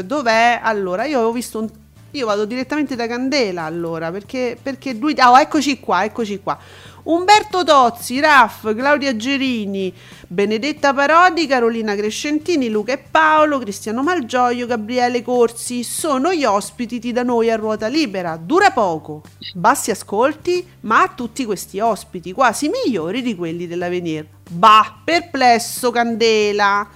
[0.05, 0.61] Dov'è?
[0.63, 1.69] Allora io avevo visto un
[2.11, 6.57] io vado direttamente da Candela allora perché, perché lui oh eccoci qua eccoci qua
[7.03, 9.93] Umberto Tozzi, Raff, Claudia Gerini,
[10.25, 17.23] Benedetta Parodi, Carolina Crescentini, Luca e Paolo, Cristiano Malgioglio, Gabriele Corsi sono gli ospiti da
[17.23, 18.37] noi a ruota libera.
[18.37, 24.25] Dura poco, bassi ascolti, ma tutti questi ospiti quasi migliori di quelli dell'Avenir.
[24.49, 26.87] Bah, perplesso Candela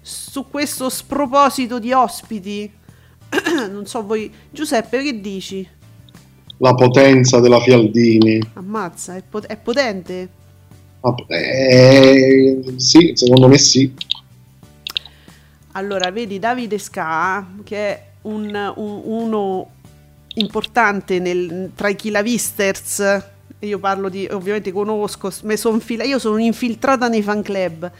[0.00, 2.72] su questo sproposito di ospiti.
[3.70, 5.68] non so voi, Giuseppe, che dici?
[6.58, 8.40] La potenza della Fialdini.
[8.54, 10.28] Ammazza, è, pot- è potente?
[11.26, 13.92] Eh, sì, secondo me sì.
[15.72, 19.70] Allora, vedi Davide Ska, che è un, un, uno
[20.34, 27.08] importante nel, tra i chilavisters io parlo di, ovviamente conosco, son fila, io sono infiltrata
[27.08, 27.90] nei fan club,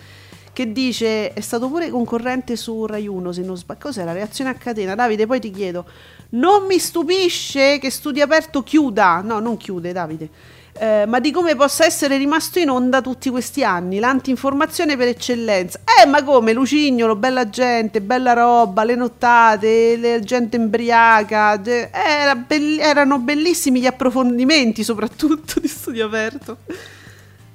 [0.59, 4.51] che dice, è stato pure concorrente su Rai 1 se non sbaglio, cos'è la reazione
[4.51, 4.97] a catena?
[4.97, 5.85] Davide, poi ti chiedo,
[6.31, 10.29] non mi stupisce che Studio Aperto chiuda, no, non chiude Davide,
[10.73, 15.79] eh, ma di come possa essere rimasto in onda tutti questi anni, l'antinformazione per eccellenza.
[16.03, 22.35] Eh, ma come Lucignolo, bella gente, bella roba, le nottate, la gente embriaca, de- era
[22.35, 26.57] be- erano bellissimi gli approfondimenti, soprattutto di studio aperto.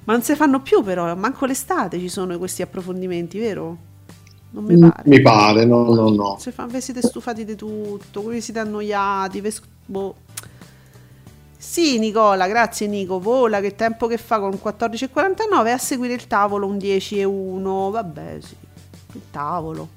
[0.04, 3.92] Ma non si fanno più però, manco l'estate ci sono questi approfondimenti, vero?
[4.50, 5.02] Non mi pare.
[5.06, 6.36] Mi pare, no, no, no.
[6.38, 10.16] Se fa, vi siete stufati di tutto, vi siete annoiati, ves- boh.
[11.56, 13.18] Sì, Nicola, grazie Nico.
[13.18, 17.90] Vola, che tempo che fa con 14,49 a seguire il tavolo un 10 e 1.
[17.90, 18.54] Vabbè, sì.
[19.14, 19.88] Il tavolo.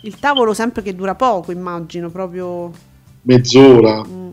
[0.00, 2.72] Il tavolo sempre che dura poco, immagino, proprio
[3.22, 4.02] mezz'ora.
[4.04, 4.30] Mm.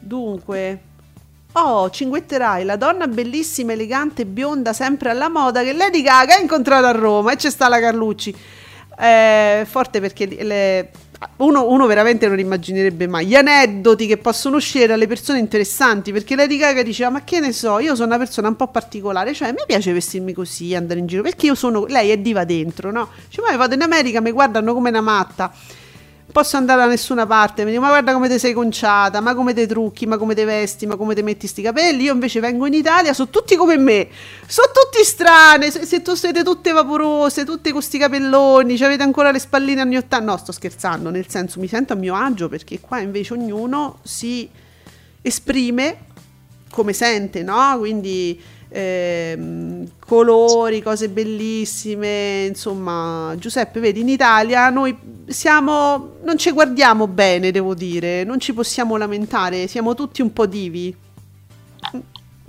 [0.00, 0.82] Dunque,
[1.60, 6.86] Oh, cinguetterai, la donna bellissima, elegante, bionda, sempre alla moda che Lady Gaga ha incontrato
[6.86, 8.32] a Roma e c'è sta la Carlucci.
[8.96, 10.90] Eh, forte perché le,
[11.38, 13.26] uno, uno, veramente non immaginerebbe mai.
[13.26, 17.52] Gli aneddoti che possono uscire dalle persone interessanti perché Lady Gaga diceva ma che ne
[17.52, 21.06] so io sono una persona un po' particolare cioè mi piace vestirmi così andare in
[21.06, 23.08] giro perché io sono lei è diva dentro no?
[23.28, 25.52] Cioè ma vado in America mi guardano come una matta
[26.30, 27.64] posso andare da nessuna parte.
[27.64, 30.44] Mi dico, ma guarda come ti sei conciata, ma come ti trucchi, ma come ti
[30.44, 32.04] vesti, ma come ti metti sti capelli.
[32.04, 34.08] Io invece vengo in Italia, sono tutti come me,
[34.46, 35.70] sono tutti strane.
[35.70, 39.80] Se, se tu siete tutte vaporose, tutte con sti capelloni, cioè avete ancora le spalline
[39.80, 40.24] anni 80.
[40.24, 44.48] No, sto scherzando, nel senso mi sento a mio agio perché qua invece ognuno si
[45.22, 46.06] esprime
[46.70, 47.76] come sente, no?
[47.78, 49.38] Quindi eh,
[49.98, 57.74] colori, cose bellissime, insomma, Giuseppe, vedi, in Italia noi siamo, non ci guardiamo bene, devo
[57.74, 60.94] dire, non ci possiamo lamentare, siamo tutti un po' divi.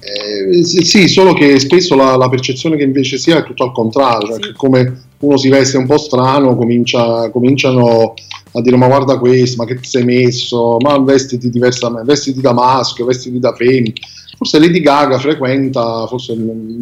[0.01, 4.39] Eh, sì, solo che spesso la, la, percezione che invece sia è tutto al contrario,
[4.39, 4.53] cioè sì.
[4.53, 8.13] come uno si veste un po' strano, comincia, cominciano
[8.51, 12.53] a dire ma guarda questo, ma che ti sei messo, ma vestiti diversamente, vestiti da
[12.53, 13.93] maschio, vestiti da femmina
[14.39, 16.33] forse Lady Gaga frequenta forse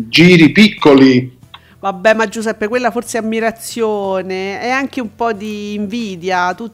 [0.10, 1.36] giri piccoli.
[1.80, 6.54] Vabbè, ma Giuseppe, quella forse è ammirazione e anche un po' di invidia.
[6.54, 6.70] Tu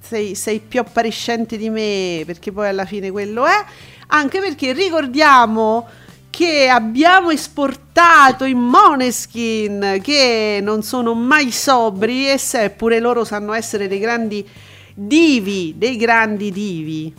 [0.00, 3.64] sei, sei più appariscente di me, perché poi alla fine quello è.
[4.08, 5.86] Anche perché ricordiamo
[6.32, 13.86] che abbiamo esportato in Moneskin, che non sono mai sobri e seppure loro sanno essere
[13.86, 14.48] dei grandi
[14.94, 17.14] divi, dei grandi divi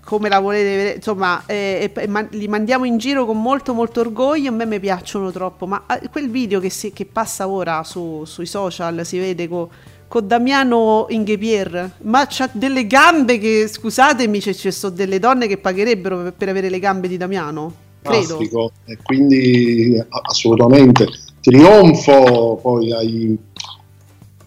[0.00, 4.00] come la volete vedere, insomma, eh, eh, ma, li mandiamo in giro con molto molto
[4.00, 7.84] orgoglio, a me mi piacciono troppo, ma eh, quel video che, si, che passa ora
[7.84, 9.68] su, sui social si vede con
[10.08, 16.32] con Damiano Inghepier, ma c'ha delle gambe che, scusatemi, ci sono delle donne che pagherebbero
[16.32, 17.86] per, avere le gambe di Damiano.
[18.00, 18.72] Fantastico.
[18.84, 21.06] E quindi assolutamente
[21.40, 23.38] trionfo poi ai,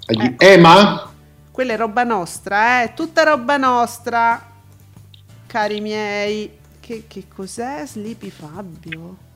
[0.06, 0.54] agli eh.
[0.54, 1.10] EMA.
[1.52, 4.50] Quella è roba nostra, eh, tutta roba nostra
[5.48, 6.60] cari miei.
[6.80, 9.30] Che, che cos'è Sleepy Fabio?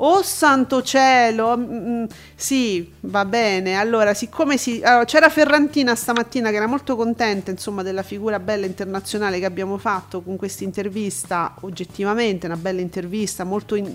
[0.00, 2.04] Oh santo cielo, mm, mm,
[2.36, 3.74] sì, va bene.
[3.74, 8.64] Allora, siccome si, allora, c'era Ferrantina stamattina che era molto contenta, insomma, della figura bella
[8.66, 13.92] internazionale che abbiamo fatto con questa intervista, oggettivamente una bella intervista, molto in,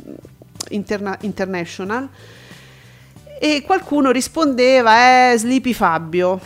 [0.69, 2.09] interna, international.
[3.39, 6.39] E qualcuno rispondeva, eh, Sleepy Fabio.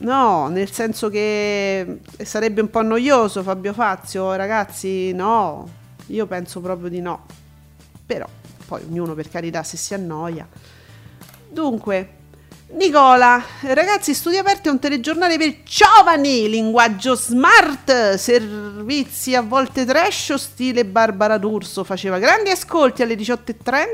[0.00, 5.66] No, nel senso che sarebbe un po' noioso Fabio Fazio, ragazzi, no,
[6.08, 7.24] io penso proprio di no.
[8.04, 8.26] Però,
[8.68, 10.46] poi ognuno per carità se si annoia.
[11.48, 12.16] Dunque,
[12.72, 20.34] Nicola, ragazzi, Studio Aperto è un telegiornale per giovani, linguaggio smart, servizi a volte trash,
[20.34, 23.86] stile Barbara D'Urso, faceva grandi ascolti alle 18.30,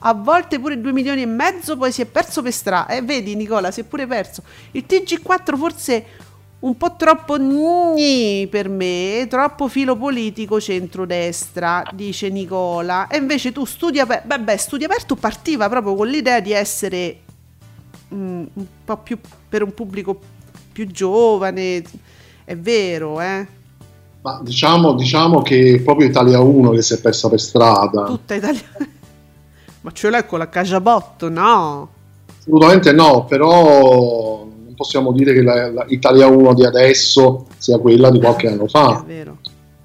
[0.00, 2.92] a volte pure 2 milioni e mezzo, poi si è perso per strada.
[2.92, 4.42] Eh, vedi Nicola, si è pure perso.
[4.72, 6.06] Il TG4 forse
[6.60, 13.06] un po' troppo gni per me, troppo filo politico centrodestra, dice Nicola.
[13.08, 17.20] E invece tu Studio Aperto, vabbè, Studio Aperto partiva proprio con l'idea di essere
[18.14, 19.18] mm, un po' più
[19.48, 20.18] per un pubblico
[20.72, 21.82] più giovane,
[22.44, 23.46] è vero, eh?
[24.22, 28.04] Ma diciamo, diciamo che proprio Italia 1 che si è persa per strada.
[28.04, 28.60] Tutta Italia
[29.82, 31.88] Ma ce l'hai con la Cajabotto, no?
[32.38, 34.39] Assolutamente no, però
[34.80, 35.44] possiamo dire che
[35.88, 39.02] l'Italia 1 di adesso sia quella di qualche anno fa.
[39.02, 39.36] È vero.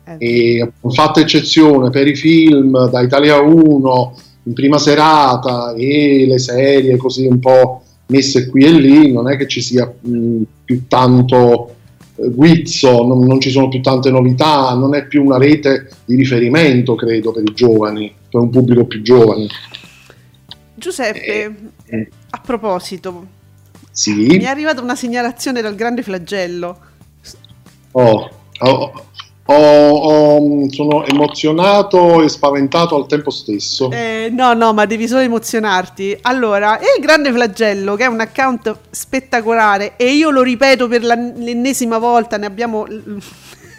[0.06, 0.20] È vero.
[0.20, 6.96] E fatta eccezione per i film da Italia 1 in prima serata e le serie
[6.96, 11.76] così un po' messe qui e lì, non è che ci sia mh, più tanto
[12.16, 16.96] guizzo, non, non, ci sono più tante novità, non è più una rete di riferimento,
[16.96, 19.48] credo, per i giovani, per un pubblico più giovane.
[20.76, 21.54] Giuseppe, eh,
[21.88, 22.10] eh.
[22.30, 23.28] a proposito,
[23.96, 24.14] sì?
[24.14, 26.80] mi è arrivata una segnalazione dal grande flagello.
[27.92, 28.30] Oh,
[28.60, 29.06] oh,
[29.46, 33.90] ho, ho, sono emozionato e spaventato al tempo stesso.
[33.92, 36.18] Eh, no, no, ma devi solo emozionarti.
[36.24, 42.00] Allora, il Grande Flagello, che è un account spettacolare, e io lo ripeto per l'ennesima
[42.00, 42.86] volta, ne abbiamo,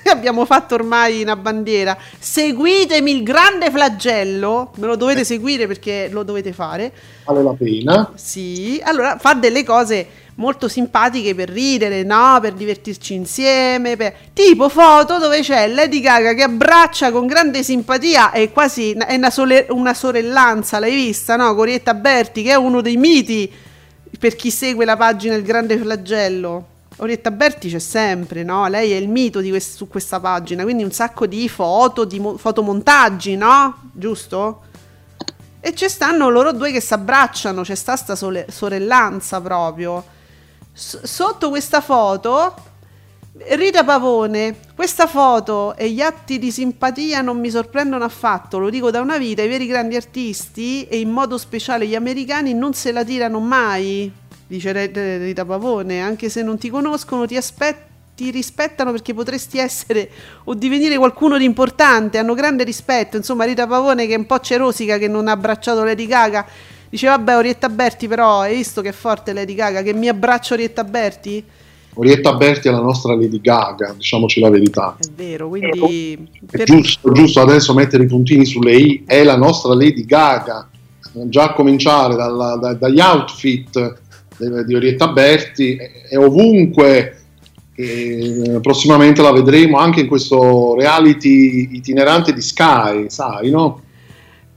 [0.11, 1.97] abbiamo fatto ormai una bandiera.
[2.19, 6.93] Seguitemi il Grande Flagello, me lo dovete seguire perché lo dovete fare.
[7.25, 8.13] Vale la pena.
[8.15, 12.39] Sì, allora fa delle cose molto simpatiche per ridere, no?
[12.41, 13.97] Per divertirci insieme.
[13.97, 14.15] Per...
[14.33, 19.31] Tipo foto dove c'è Lady Gaga che abbraccia con grande simpatia e quasi è una,
[19.31, 19.67] sole...
[19.71, 21.55] una sorellanza, l'hai vista, no?
[21.55, 23.51] Corietta Berti, che è uno dei miti
[24.19, 26.75] per chi segue la pagina Il Grande Flagello.
[26.99, 28.67] Orietta Berti c'è sempre, no?
[28.69, 32.37] Lei è il mito quest- su questa pagina, quindi un sacco di foto, di mo-
[32.37, 33.91] fotomontaggi, no?
[33.93, 34.63] Giusto?
[35.61, 40.15] E ci stanno loro due che si abbracciano, c'è sta sta sole- sorellanza proprio
[40.77, 42.55] sotto questa foto
[43.39, 48.91] Rita Pavone, questa foto e gli atti di simpatia non mi sorprendono affatto, lo dico
[48.91, 52.93] da una vita, i veri grandi artisti e in modo speciale gli americani non se
[52.93, 54.11] la tirano mai,
[54.47, 60.09] dice Rita Pavone, anche se non ti conoscono ti aspettano ti rispettano perché potresti essere
[60.45, 63.19] o divenire qualcuno di importante, hanno grande rispetto.
[63.19, 66.47] Insomma, Rita Pavone che è un po' cerosica, che non ha abbracciato Lady Gaga,
[66.89, 70.85] Dice vabbè Orietta Berti però hai visto che forte Lady Gaga che mi abbraccia Orietta
[70.85, 71.45] Berti?
[71.95, 74.97] Orietta Berti è la nostra Lady Gaga, diciamoci la verità.
[74.99, 76.29] È vero, quindi...
[76.47, 76.65] È per...
[76.65, 80.69] giusto, giusto adesso mettere i puntini sulle i, è la nostra Lady Gaga,
[81.25, 84.01] già a cominciare dalla, da, dagli outfit
[84.39, 87.17] di Orietta Berti, è ovunque,
[87.75, 93.83] e prossimamente la vedremo anche in questo reality itinerante di Sky, sai, no?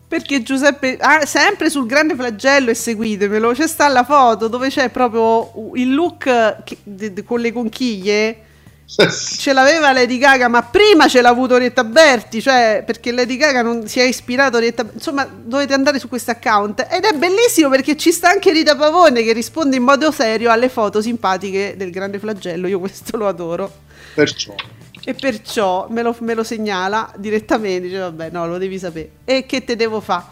[0.08, 4.90] Perché Giuseppe, ah, sempre sul grande flagello e seguitemelo, c'è sta la foto dove c'è
[4.90, 8.38] proprio il look che, de, de, con le conchiglie.
[8.90, 13.62] Ce l'aveva Lady Gaga, ma prima ce l'ha avuto Orietta Berti, cioè perché Lady Gaga
[13.62, 17.70] non si è ispirato a Orietta Insomma, dovete andare su questo account ed è bellissimo
[17.70, 21.92] perché ci sta anche Rita Pavone che risponde in modo serio alle foto simpatiche del
[21.92, 22.68] grande flagello.
[22.68, 23.72] Io questo lo adoro.
[24.16, 24.56] Perciò
[25.04, 29.12] e perciò me lo, me lo segnala direttamente, dice vabbè no, lo devi sapere.
[29.26, 30.26] E che te devo fare?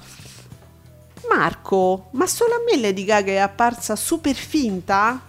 [1.30, 5.22] Marco, ma solo a me Lady Gaga è apparsa super finta?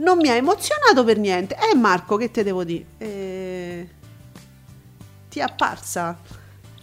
[0.00, 1.56] Non mi ha emozionato per niente.
[1.56, 2.84] Eh Marco, che te devo dire?
[2.98, 3.88] Eh...
[5.28, 6.18] Ti è apparsa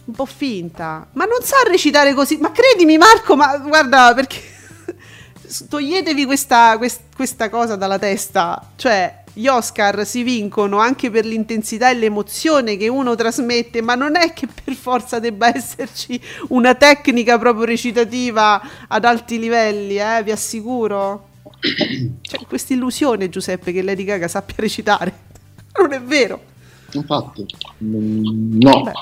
[0.04, 1.06] un po' finta.
[1.12, 2.38] Ma non sa recitare così.
[2.38, 4.40] Ma credimi Marco, ma guarda perché...
[5.68, 8.70] Toglietevi questa, quest, questa cosa dalla testa.
[8.76, 14.16] Cioè, gli Oscar si vincono anche per l'intensità e l'emozione che uno trasmette, ma non
[14.16, 20.30] è che per forza debba esserci una tecnica proprio recitativa ad alti livelli, eh, vi
[20.30, 21.27] assicuro.
[21.60, 25.26] C'è questa illusione, Giuseppe, che Lady Gaga sappia recitare.
[25.78, 26.42] Non è vero.
[26.92, 27.46] Infatti,
[27.78, 28.82] no.
[28.82, 28.92] Beh,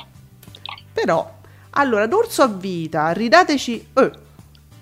[0.92, 1.38] però,
[1.70, 3.86] allora, D'Urso a vita, ridateci...
[3.94, 4.10] Eh,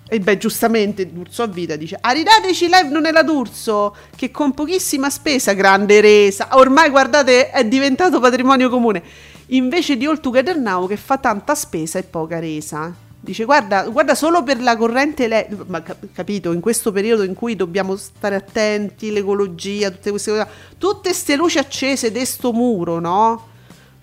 [0.07, 4.53] e beh, giustamente D'Urso a vita dice: Aridateci live non è la D'Urso, che con
[4.53, 6.49] pochissima spesa, grande resa.
[6.53, 9.03] Ormai guardate, è diventato patrimonio comune.
[9.49, 12.95] Invece di All Together Now, che fa tanta spesa e poca resa.
[13.25, 15.65] Dice: Guarda, guarda solo per la corrente elettrica.
[15.67, 20.47] Ma capito, in questo periodo in cui dobbiamo stare attenti, l'ecologia, tutte queste cose.
[20.79, 23.53] Tutte queste luci accese di sto muro, no?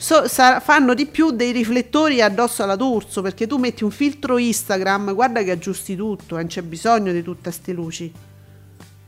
[0.02, 4.40] so, sa, fanno di più dei riflettori addosso alla D'Urso perché tu metti un filtro
[4.40, 8.12] Instagram, guarda che aggiusti tutto, non c'è bisogno di tutte queste luci.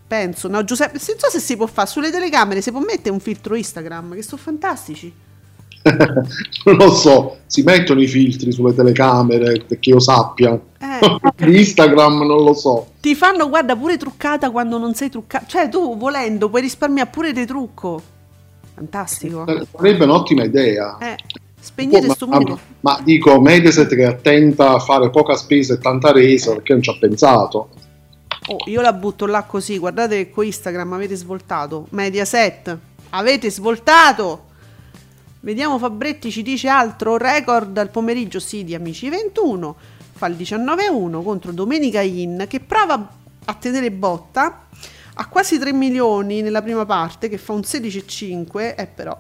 [0.06, 3.20] Penso, no Giuseppe, non so se si può fare sulle telecamere, si può mettere un
[3.20, 5.12] filtro Instagram che sono fantastici.
[6.66, 10.60] non lo so, si mettono i filtri sulle telecamere, che io sappia.
[10.80, 12.88] Eh, Instagram non lo so.
[13.02, 15.46] Ti fanno, guarda, pure truccata quando non sei truccata.
[15.46, 18.02] Cioè, tu volendo puoi risparmiare pure dei trucco.
[18.74, 19.46] Fantastico.
[19.46, 20.98] Eh, sarebbe un'ottima idea.
[21.00, 21.18] Eh,
[21.60, 25.80] spegnere oh, ma, ma, ma, dico, Mediaset che è attenta a fare poca spesa e
[25.80, 27.70] tanta resa perché non ci ha pensato.
[28.48, 31.88] Oh, io la butto là così, guardate che con Instagram avete svoltato.
[31.90, 32.78] Mediaset,
[33.12, 34.52] avete svoltato.
[35.44, 39.76] Vediamo Fabretti ci dice altro record al pomeriggio, sì, di Amici 21.
[40.14, 43.12] Fa il 19-1 contro Domenica In che prova
[43.44, 44.68] a tenere botta
[45.16, 49.20] ha quasi 3 milioni nella prima parte che fa un 16,5 eh però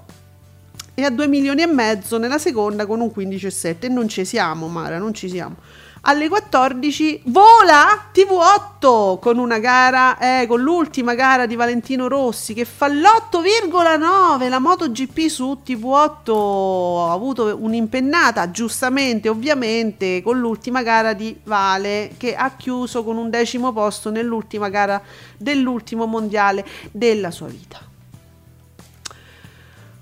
[0.94, 4.70] e a 2 milioni e mezzo nella seconda con un 15,7 e non ci siamo
[4.70, 5.58] Mara non ci siamo
[6.06, 12.66] alle 14 vola TV8 con una gara, eh, con l'ultima gara di Valentino Rossi che
[12.66, 21.40] fa l'8,9 la MotoGP su TV8 ha avuto un'impennata giustamente ovviamente con l'ultima gara di
[21.44, 25.02] Vale che ha chiuso con un decimo posto nell'ultima gara
[25.38, 27.80] dell'ultimo mondiale della sua vita.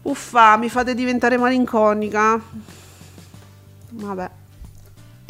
[0.03, 2.41] Uffa, mi fate diventare malinconica.
[3.89, 4.40] Vabbè.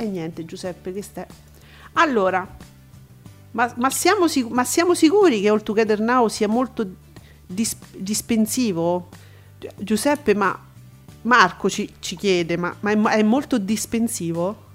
[0.01, 1.25] E niente, Giuseppe, che stai?
[1.93, 2.47] Allora,
[3.51, 6.87] ma, ma, siamo, ma, siamo, sicuri che All Together Now sia molto
[7.45, 9.09] dis- dispensivo?
[9.77, 10.59] Giuseppe, ma
[11.21, 14.69] Marco ci, ci chiede, ma, ma è, è, molto dispensivo?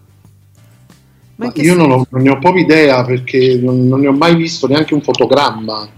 [1.35, 4.37] Ma io non, ho, non, ne ho proprio idea perché non, non, ne ho mai
[4.37, 5.89] visto neanche un fotogramma.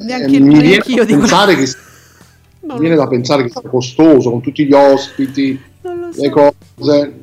[0.00, 1.66] Neanche, eh, mi viene io da pensare che
[2.78, 6.10] viene da pensare che sia costoso con tutti gli ospiti, so.
[6.14, 7.18] le cose.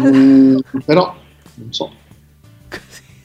[0.00, 1.14] Mm, però
[1.54, 1.92] non so.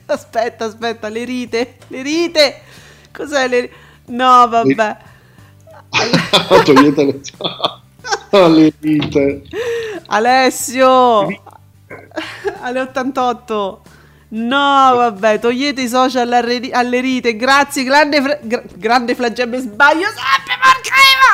[0.05, 2.61] Aspetta, aspetta, le rite, le rite.
[3.11, 3.73] Cos'è le rite?
[4.07, 4.97] No, vabbè.
[6.63, 7.21] Togliete le...
[8.49, 9.43] le rite.
[10.07, 11.27] Alessio
[12.61, 13.81] alle 88
[14.33, 17.35] No, vabbè, togliete i social alle rite.
[17.35, 19.59] Grazie, grande, fra- gra- grande flagelle.
[19.59, 20.55] Sbaglio sempre,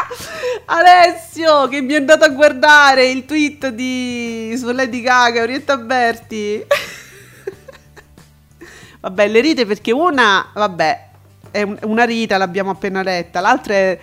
[0.65, 6.65] Alessio, che mi è andato a guardare il tweet di su Lady Gaga, Orietta Berti.
[9.01, 11.05] vabbè, le rite perché una, vabbè,
[11.51, 13.39] è un- una rita, l'abbiamo appena letta.
[13.39, 13.99] L'altra è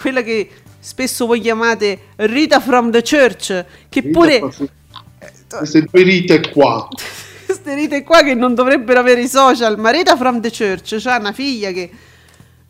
[0.00, 4.40] quella che spesso voi chiamate Rita from the Church, che Rita pure...
[5.48, 6.86] Queste due rite qua
[7.46, 11.16] queste rite qua che non dovrebbero avere i social, ma Rita from the Church cioè
[11.16, 11.90] una figlia che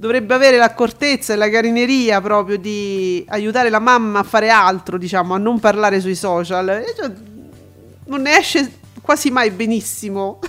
[0.00, 5.34] dovrebbe avere l'accortezza e la carineria proprio di aiutare la mamma a fare altro, diciamo,
[5.34, 6.68] a non parlare sui social.
[6.68, 7.10] E cioè,
[8.06, 10.38] non ne esce quasi mai benissimo.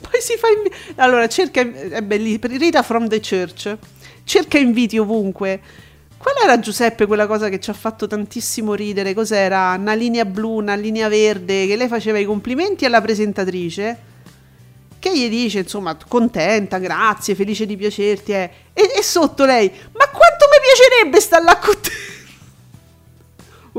[0.00, 3.76] Poi si fa invi- allora cerca è bellissimo Rita from the Church
[4.24, 5.60] cerca inviti ovunque
[6.20, 9.14] Qual era Giuseppe quella cosa che ci ha fatto tantissimo ridere?
[9.14, 9.74] Cos'era?
[9.78, 13.98] Una linea blu, una linea verde, che lei faceva i complimenti alla presentatrice,
[15.00, 18.50] che gli dice, insomma, contenta, grazie, felice di piacerti, eh.
[18.72, 21.90] e, e, sotto lei, ma quanto mi piacerebbe stare là con te?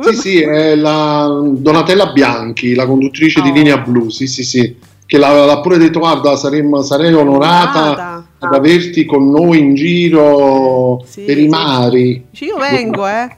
[0.02, 3.44] Sì, sì, è la Donatella Bianchi, la conduttrice oh.
[3.44, 4.76] di linea blu, sì, sì, sì
[5.12, 11.04] che l'ha, pure detto guarda saremmo, sarei onorata, onorata, ad averti con noi in giro
[11.06, 12.46] sì, per i mari sì.
[12.46, 13.30] io vengo eh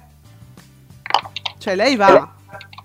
[1.57, 2.31] cioè lei va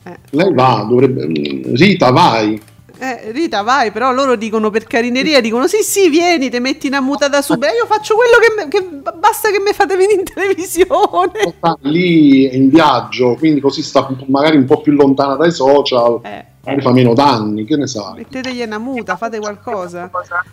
[0.05, 0.19] eh.
[0.31, 1.29] lei va dovrebbe
[1.75, 2.59] Rita vai
[2.99, 7.01] eh, Rita vai però loro dicono per carineria dicono sì sì vieni ti metti una
[7.01, 10.25] muta da subito io faccio quello che, me, che basta che mi fate venire in
[10.25, 11.57] televisione.
[11.83, 16.21] Lì in viaggio quindi così sta magari un po' più lontana dai social.
[16.23, 18.17] Eh magari fa meno danni, che ne sai.
[18.17, 20.11] Mettetegli una muta, fate qualcosa.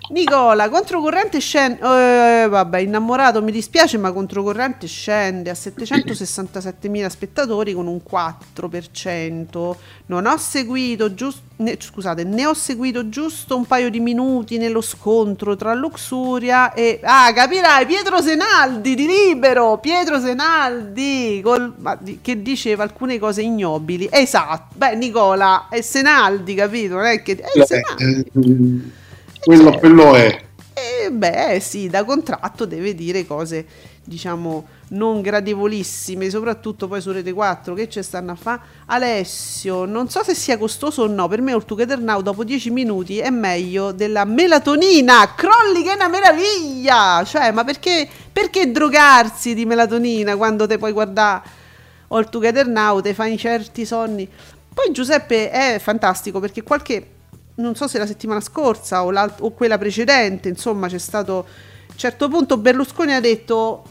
[0.10, 7.88] Nicola, controcorrente scende, eh, vabbè, innamorato, mi dispiace, ma controcorrente scende a 767.000 spettatori con
[7.88, 9.76] un 4%.
[10.08, 14.82] Non ho seguito giusto, ne, scusate, ne ho seguito giusto un paio di minuti nello
[14.82, 17.00] scontro tra Luxuria e...
[17.04, 21.74] Ah, capirai, Pietro Senaldi di Libero, Pietro Senaldi, col,
[22.22, 24.08] che diceva alcune cose ignobili.
[24.12, 26.94] Esatto, beh Nicola, è Senaldi Senaldi, capito?
[26.96, 28.32] Non è che è eh, Senaldi.
[28.36, 30.44] Eh, quello, cioè, quello è.
[30.74, 33.66] Eh, beh, sì, da contratto deve dire cose,
[34.04, 38.62] diciamo, non gradevolissime, soprattutto poi su Rete 4 che ci stanno a fare.
[38.86, 42.70] Alessio, non so se sia costoso o no, per me All Together Now dopo 10
[42.70, 45.34] minuti è meglio della melatonina.
[45.34, 47.24] Crolli che è una meraviglia!
[47.26, 51.64] Cioè, ma perché, perché drogarsi di melatonina quando te puoi guardare
[52.10, 54.30] All Together Now, te fai certi sonni?
[54.76, 57.12] Poi Giuseppe è fantastico perché qualche,
[57.56, 61.98] non so se la settimana scorsa o, o quella precedente, insomma c'è stato, a un
[61.98, 63.86] certo punto Berlusconi ha detto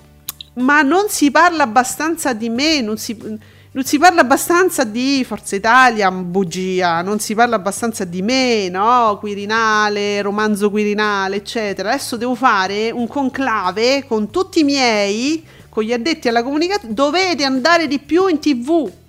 [0.56, 5.56] ma non si parla abbastanza di me, non si, non si parla abbastanza di Forza
[5.56, 9.16] Italia, bugia, non si parla abbastanza di me, no?
[9.18, 11.88] Quirinale, romanzo Quirinale, eccetera.
[11.88, 17.42] Adesso devo fare un conclave con tutti i miei, con gli addetti alla comunicazione, dovete
[17.42, 19.02] andare di più in tv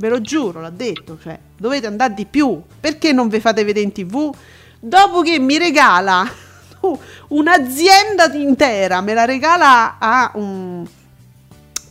[0.00, 2.62] Ve lo giuro, l'ha detto, cioè, dovete andare di più.
[2.80, 4.34] Perché non vi fate vedere in tv?
[4.80, 6.22] Dopo che mi regala
[6.80, 6.98] uh,
[7.28, 10.86] un'azienda intera, me la regala a un,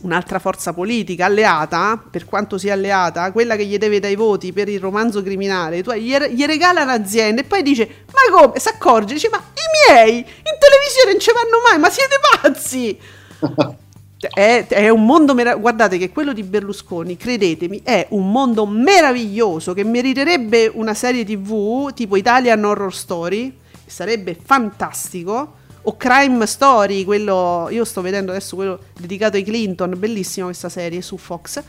[0.00, 4.68] un'altra forza politica alleata, per quanto sia alleata, quella che gli deve dai voti per
[4.68, 8.58] il romanzo criminale, tu gli, gli regala un'azienda e poi dice, ma come?
[8.58, 13.78] Si accorge, dice, ma i miei in televisione non ci vanno mai, ma siete pazzi!
[14.28, 15.60] È, è, un mondo meraviglioso.
[15.60, 21.92] Guardate che quello di Berlusconi, credetemi, è un mondo meraviglioso che meriterebbe una serie TV
[21.94, 23.56] tipo Italian Horror Story.
[23.86, 25.54] Sarebbe fantastico.
[25.82, 27.68] O Crime Story, quello.
[27.70, 29.94] Io sto vedendo adesso quello dedicato ai Clinton.
[29.96, 31.62] Bellissima questa serie su Fox.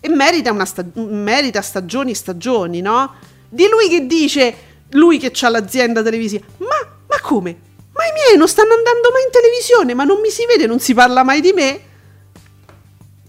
[0.00, 3.14] E merita, una sta- merita stagioni e stagioni, no?
[3.48, 4.54] Di lui che dice,
[4.90, 6.66] lui che ha l'azienda televisiva, ma,
[7.06, 7.72] ma come?
[7.94, 10.80] Ma i miei non stanno andando mai in televisione, ma non mi si vede, non
[10.80, 11.80] si parla mai di me.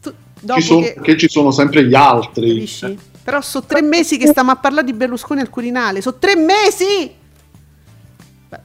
[0.01, 0.95] Ci sono, che...
[1.01, 1.17] che...
[1.17, 2.49] ci sono sempre gli altri.
[2.49, 2.97] Capisci?
[3.23, 6.01] Però sono tre mesi che stiamo a parlare di Berlusconi al Quirinale.
[6.01, 7.23] Sono tre mesi!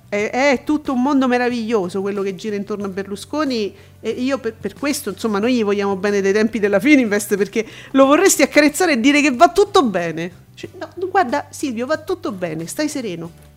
[0.09, 4.55] È, è, tutto un mondo meraviglioso quello che gira intorno a Berlusconi e io per,
[4.55, 8.93] per, questo insomma noi gli vogliamo bene dei tempi della Fininvest perché lo vorresti accarezzare
[8.93, 13.50] e dire che va tutto bene cioè, no, guarda Silvio va tutto bene stai sereno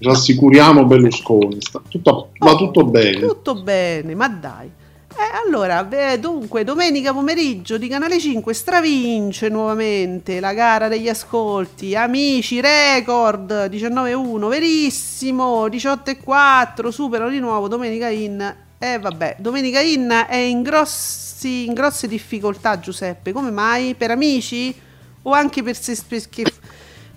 [0.00, 3.20] rassicuriamo Berlusconi, tutto, va oh, tutto bene.
[3.20, 4.70] Tutto bene, ma dai.
[5.12, 11.94] Eh, allora, beh, dunque, domenica pomeriggio di Canale 5 stravince nuovamente la gara degli ascolti.
[11.94, 18.56] Amici, record 19-1, verissimo, 18-4, superano di nuovo Domenica In.
[18.78, 23.94] Eh vabbè, Domenica In è in, grossi, in grosse difficoltà Giuseppe, come mai?
[23.94, 24.74] Per amici?
[25.22, 26.44] O anche per se, perché,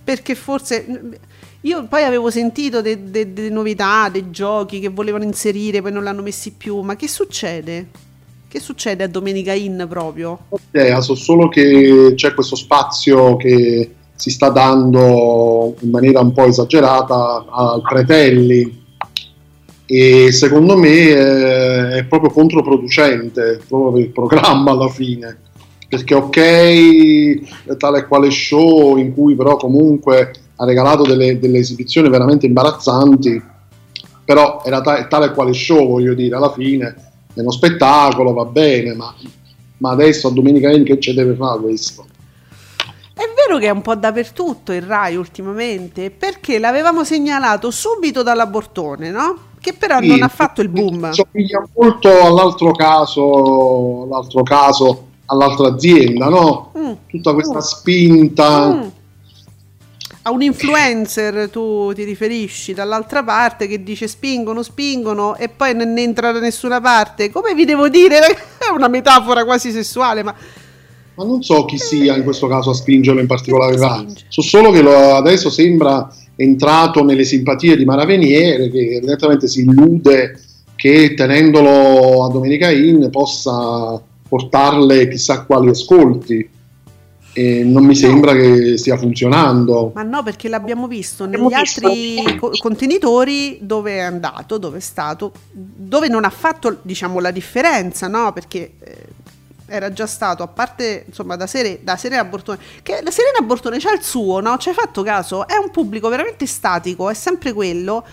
[0.04, 1.20] perché forse
[1.66, 6.04] io poi avevo sentito delle de, de novità, dei giochi che volevano inserire, poi non
[6.04, 6.82] l'hanno messi più.
[6.82, 7.88] Ma che succede?
[8.50, 10.40] Che succede a Domenica In proprio?
[10.72, 16.46] Idea, so solo che c'è questo spazio che si sta dando in maniera un po'
[16.46, 18.82] esagerata al Pretelli
[19.86, 25.38] e secondo me eh, è proprio controproducente proprio per il programma alla fine
[25.90, 32.46] perché ok tale quale show in cui però comunque ha regalato delle, delle esibizioni veramente
[32.46, 33.42] imbarazzanti,
[34.24, 36.96] però era ta- tale quale show, voglio dire, alla fine
[37.34, 39.14] è uno spettacolo, va bene, ma,
[39.78, 42.06] ma adesso a Domenica In che ci deve fare questo?
[43.14, 48.46] È vero che è un po' dappertutto il Rai ultimamente, perché l'avevamo segnalato subito dalla
[48.46, 49.52] Bortone, no?
[49.60, 51.12] Che però sì, non ha fatto il boom.
[51.12, 56.74] Somiglia molto all'altro caso, all'altro caso, all'altra azienda, no?
[56.78, 56.92] Mm.
[57.08, 57.62] Tutta questa mm.
[57.62, 58.74] spinta.
[58.74, 58.93] Mm
[60.26, 65.98] a un influencer tu ti riferisci dall'altra parte che dice spingono, spingono e poi non
[65.98, 67.30] entra da nessuna parte.
[67.30, 68.20] Come vi devo dire?
[68.58, 70.34] È una metafora quasi sessuale, ma...
[71.16, 73.78] Ma non so chi sia in questo caso a spingerlo in particolare.
[74.30, 80.40] So solo che lo, adesso sembra entrato nelle simpatie di Maraveniere, che evidentemente si illude
[80.76, 86.50] che tenendolo a Domenica In possa portarle chissà quali ascolti
[87.34, 89.92] e non mi sembra che stia funzionando.
[89.96, 91.86] Ma no, perché l'abbiamo visto negli visto.
[91.88, 97.32] altri co- contenitori dove è andato, dove è stato, dove non ha fatto diciamo la
[97.32, 98.32] differenza, no?
[98.34, 99.06] Perché eh,
[99.66, 103.80] era già stato, a parte insomma da, Sere, da Serena Bortone, che la Serena Bortone
[103.80, 104.58] c'ha il suo, no?
[104.58, 105.48] Ci hai fatto caso?
[105.48, 108.06] È un pubblico veramente statico, è sempre quello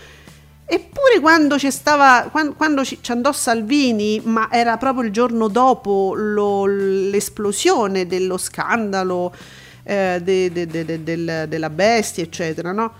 [0.73, 5.49] Eppure quando ci stava, quando, quando ci, ci, andò Salvini, ma era proprio il giorno
[5.49, 9.35] dopo lo, l'esplosione dello scandalo
[9.83, 12.93] eh, de, de, de, del, della bestia, eccetera, no?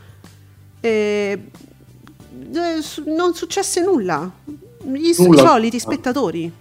[0.81, 1.43] E,
[2.51, 4.29] eh, non successe nulla.
[4.83, 5.47] Gli nulla.
[5.47, 6.51] soliti spettatori.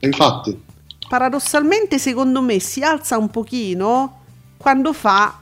[0.00, 0.62] Infatti.
[1.10, 4.22] Paradossalmente, secondo me, si alza un pochino
[4.56, 5.40] quando fa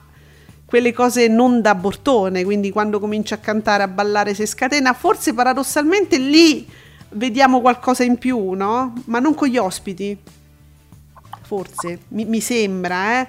[0.66, 5.32] quelle cose non da bortone, quindi quando comincia a cantare, a ballare, si scatena, forse
[5.32, 6.68] paradossalmente lì
[7.10, 8.92] vediamo qualcosa in più, no?
[9.06, 10.18] Ma non con gli ospiti.
[11.42, 13.26] Forse, mi, mi sembra, eh.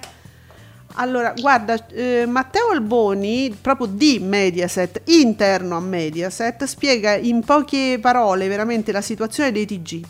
[0.94, 8.48] Allora, guarda, eh, Matteo Alboni, proprio di Mediaset, interno a Mediaset, spiega in poche parole
[8.48, 10.04] veramente la situazione dei TG.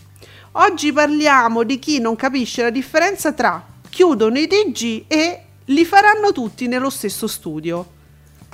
[0.53, 6.33] Oggi parliamo di chi non capisce la differenza tra chiudono i TG e li faranno
[6.33, 7.97] tutti nello stesso studio.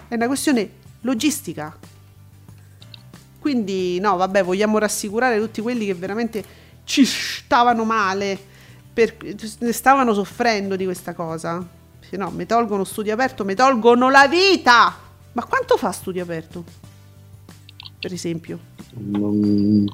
[0.08, 0.70] È una questione
[1.02, 1.76] logistica.
[3.38, 6.44] Quindi, no, vabbè, vogliamo rassicurare tutti quelli che veramente
[6.84, 8.38] ci stavano male,
[8.92, 9.16] per,
[9.70, 11.66] stavano soffrendo di questa cosa.
[12.00, 14.96] Se no, mi tolgono studio aperto, mi tolgono la vita!
[15.32, 16.64] Ma quanto fa studio aperto?
[17.98, 18.58] Per esempio?
[18.94, 19.84] Non,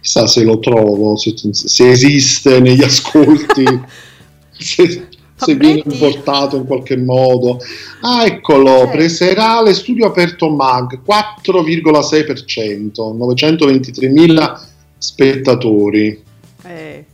[0.00, 3.64] chissà se lo trovo, se, se esiste negli ascolti.
[4.58, 5.07] se,
[5.38, 7.60] se viene importato in qualche modo.
[8.00, 8.88] Ah, eccolo, sì.
[8.88, 14.60] preserale studio aperto MAG 4,6%, 923.000
[14.98, 16.20] spettatori.
[16.64, 17.04] Eh.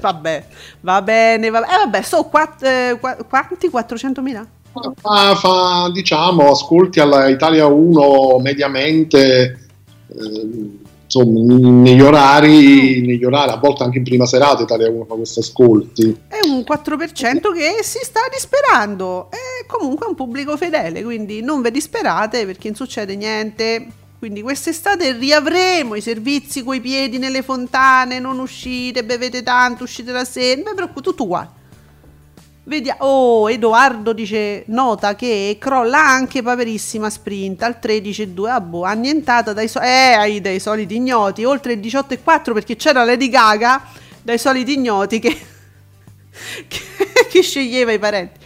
[0.00, 0.46] vabbè,
[0.80, 1.72] va bene, va bene.
[1.72, 3.68] Eh, vabbè, so quatt- eh, quanti?
[3.68, 4.44] 400.000?
[5.00, 9.60] Fa, fa, diciamo, ascolti alla Italia 1 mediamente.
[11.14, 13.06] Insomma, negli orari, mm.
[13.06, 16.16] negli orari, a volte anche in prima serata Italia 1 fa questi ascolti.
[16.26, 21.70] È un 4% che si sta disperando, è comunque un pubblico fedele, quindi non vi
[21.70, 23.86] disperate perché non succede niente.
[24.18, 30.24] Quindi quest'estate riavremo i servizi coi piedi nelle fontane, non uscite, bevete tanto, uscite la
[30.24, 30.62] sera,
[31.02, 31.62] tutto uguale.
[32.66, 33.04] Vediamo.
[33.04, 38.48] Oh, Edoardo dice: Nota che crolla anche Paperissima Sprint al 13,2.
[38.48, 41.44] Ah, boh, annientata dai, so- eh, dai soliti ignoti.
[41.44, 43.82] Oltre il 18,4 perché c'era Lady Gaga
[44.22, 45.36] dai soliti ignoti che,
[46.66, 46.80] che,
[47.30, 48.40] che, sceglieva i parenti.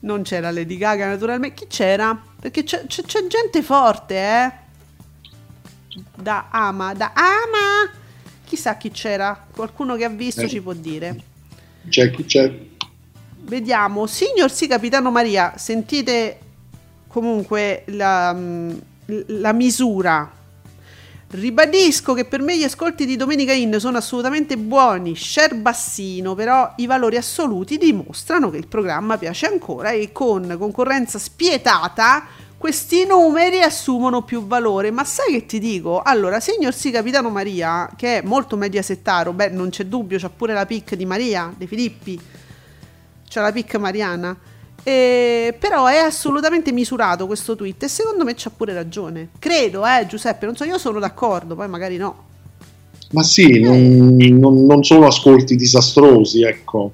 [0.00, 1.56] Non c'era Lady Gaga, naturalmente.
[1.56, 2.16] Chi c'era?
[2.40, 4.52] Perché c'è, c'è, c'è gente forte, eh.
[6.14, 7.90] Da Ama, da Ama.
[8.44, 9.46] Chissà chi c'era.
[9.50, 10.48] Qualcuno che ha visto eh.
[10.48, 11.20] ci può dire.
[11.88, 12.72] C'è chi c'è.
[13.46, 16.38] Vediamo, signor sì, capitano Maria, sentite
[17.08, 18.70] comunque la, mm,
[19.26, 20.30] la misura.
[21.28, 26.72] Ribadisco che per me gli ascolti di Domenica In sono assolutamente buoni, share bassino, però
[26.76, 32.24] i valori assoluti dimostrano che il programma piace ancora e con concorrenza spietata
[32.56, 34.90] questi numeri assumono più valore.
[34.90, 36.00] Ma sai che ti dico?
[36.00, 40.54] Allora, signor sì, capitano Maria, che è molto mediasettaro, beh, non c'è dubbio, c'ha pure
[40.54, 42.18] la pic di Maria, De Filippi
[43.34, 44.36] c'è la pic Mariana.
[44.84, 49.30] Eh, però è assolutamente misurato questo tweet e secondo me c'ha pure ragione.
[49.40, 52.14] Credo, eh, Giuseppe, non so, io sono d'accordo, poi magari no.
[53.10, 56.92] Ma sì, non, non, non, sono ascolti disastrosi, ecco.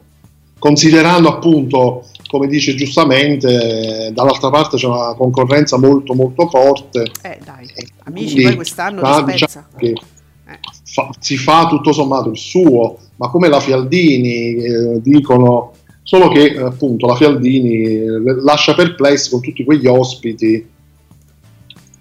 [0.58, 7.10] Considerando appunto, come dice giustamente, dall'altra parte c'è una concorrenza molto molto forte.
[7.22, 7.68] Eh dai,
[8.04, 10.58] amici, Quindi, poi quest'anno diciamo che eh.
[10.84, 15.72] fa, si fa tutto sommato il suo, ma come la Fialdini eh, dicono
[16.10, 20.68] solo che appunto la Fialdini eh, lascia perplessi con tutti quegli ospiti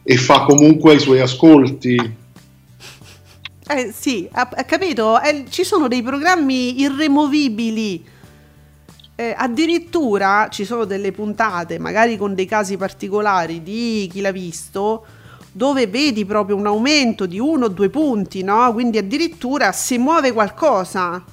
[0.02, 2.16] e fa comunque i suoi ascolti.
[3.68, 5.22] Eh sì, ha, ha capito?
[5.22, 8.04] Eh, ci sono dei programmi irremovibili.
[9.14, 15.06] Eh, addirittura ci sono delle puntate, magari con dei casi particolari di chi l'ha visto,
[15.52, 18.74] dove vedi proprio un aumento di uno o due punti, no?
[18.74, 21.24] Quindi addirittura si muove qualcosa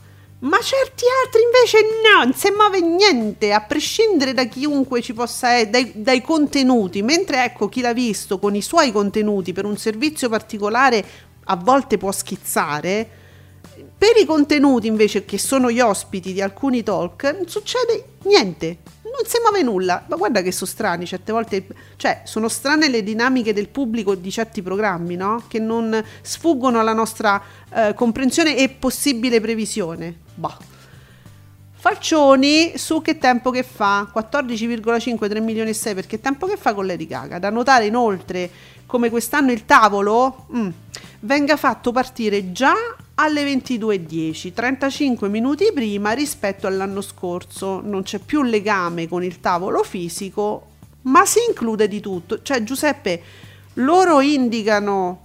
[0.41, 5.53] ma certi altri invece no, non si muove niente, a prescindere da chiunque ci possa
[5.53, 7.03] essere, dai, dai, contenuti.
[7.03, 11.05] Mentre ecco chi l'ha visto con i suoi contenuti per un servizio particolare
[11.45, 13.09] a volte può schizzare.
[13.99, 18.79] Per i contenuti invece che sono gli ospiti di alcuni talk non succede niente,
[19.17, 20.05] non si muove nulla.
[20.09, 24.31] Ma guarda che sono strani, certe volte, cioè sono strane le dinamiche del pubblico di
[24.31, 25.45] certi programmi, no?
[25.49, 27.43] Che non sfuggono alla nostra
[27.73, 30.15] eh, comprensione e possibile previsione.
[30.35, 30.57] Bah.
[31.79, 36.75] Falcioni su che tempo che fa 14,5 3 milioni e 6 perché tempo che fa
[36.75, 38.51] con Lady Gaga da notare inoltre
[38.87, 40.69] come quest'anno il tavolo mm,
[41.21, 42.75] venga fatto partire già
[43.15, 49.83] alle 22.10 35 minuti prima rispetto all'anno scorso non c'è più legame con il tavolo
[49.83, 50.67] fisico
[51.03, 53.23] ma si include di tutto cioè Giuseppe
[53.75, 55.25] loro indicano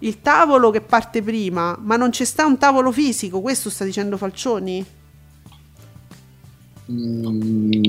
[0.00, 4.16] il tavolo che parte prima, ma non c'è sta un tavolo fisico, questo sta dicendo
[4.16, 4.84] Falcioni?
[6.90, 7.85] Mm.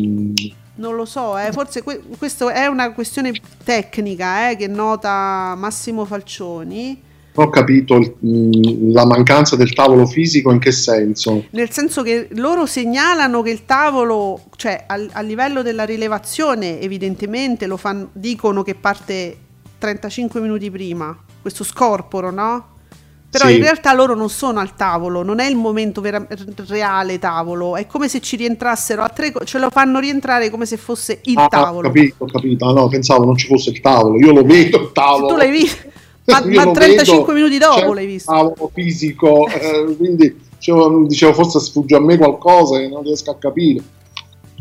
[0.78, 1.51] Non lo so, eh.
[1.51, 7.03] forse que- questa è una questione tecnica eh, che nota Massimo Falcioni.
[7.39, 11.45] Ho capito il, mm, la mancanza del tavolo fisico in che senso?
[11.51, 17.67] Nel senso che loro segnalano che il tavolo, cioè a, a livello della rilevazione, evidentemente
[17.67, 19.38] lo fanno, dicono che parte
[19.78, 21.15] 35 minuti prima
[21.47, 22.75] questo scorporo, no?
[23.30, 23.55] Però sì.
[23.55, 26.25] in realtà loro non sono al tavolo, non è il momento vera-
[26.67, 30.78] reale tavolo, è come se ci rientrassero a tre, ce lo fanno rientrare come se
[30.78, 31.89] fosse il ah, tavolo.
[31.89, 34.91] Ho capito, ho capito, no, pensavo non ci fosse il tavolo, io lo vedo il
[34.93, 35.28] tavolo.
[35.34, 35.88] Tu l'hai visto?
[36.25, 38.32] Ma, ma 35 minuti dopo l'hai visto?
[38.32, 43.32] Il tavolo fisico, eh, quindi dicevo, dicevo, forse sfugge a me qualcosa che non riesco
[43.32, 43.84] a capire.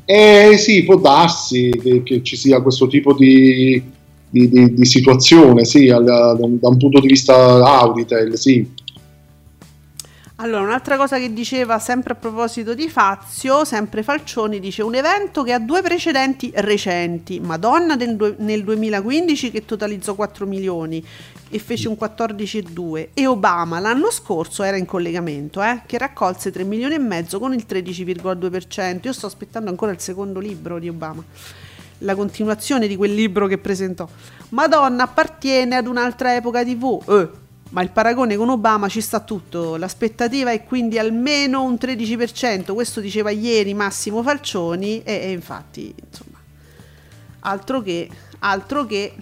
[0.05, 3.83] Eh sì, può darsi che, che ci sia questo tipo di,
[4.29, 8.85] di, di, di situazione, sì, al, da, un punto di vista Auditel, sì.
[10.39, 15.43] Allora, un'altra cosa che diceva sempre a proposito di Fazio, sempre Falcioni, dice un evento
[15.43, 21.03] che ha due precedenti recenti, Madonna nel, nel 2015 che totalizzò 4 milioni
[21.49, 26.65] e fece un 14,2 e Obama l'anno scorso era in collegamento, eh, che raccolse 3
[26.65, 29.07] milioni e mezzo con il 13,2%.
[29.07, 31.25] Io sto aspettando ancora il secondo libro di Obama
[31.99, 34.09] la continuazione di quel libro che presentò.
[34.51, 37.03] Madonna appartiene ad un'altra epoca TV.
[37.09, 37.29] Eh,
[37.71, 39.77] ma il paragone con Obama ci sta tutto.
[39.77, 42.73] L'aspettativa è quindi almeno un 13%.
[42.73, 45.03] Questo diceva ieri Massimo Falcioni.
[45.03, 46.39] E, e infatti, insomma,
[47.41, 48.09] altro che,
[48.41, 49.15] altro che.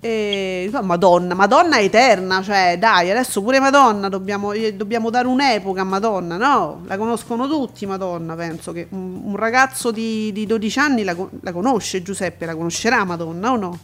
[0.00, 5.84] E, Madonna, Madonna è eterna, cioè dai, adesso pure Madonna dobbiamo, dobbiamo dare un'epoca a
[5.84, 6.82] Madonna, no?
[6.86, 11.52] La conoscono tutti Madonna, penso che un, un ragazzo di, di, 12 anni la, la,
[11.52, 13.78] conosce Giuseppe, la conoscerà Madonna o no?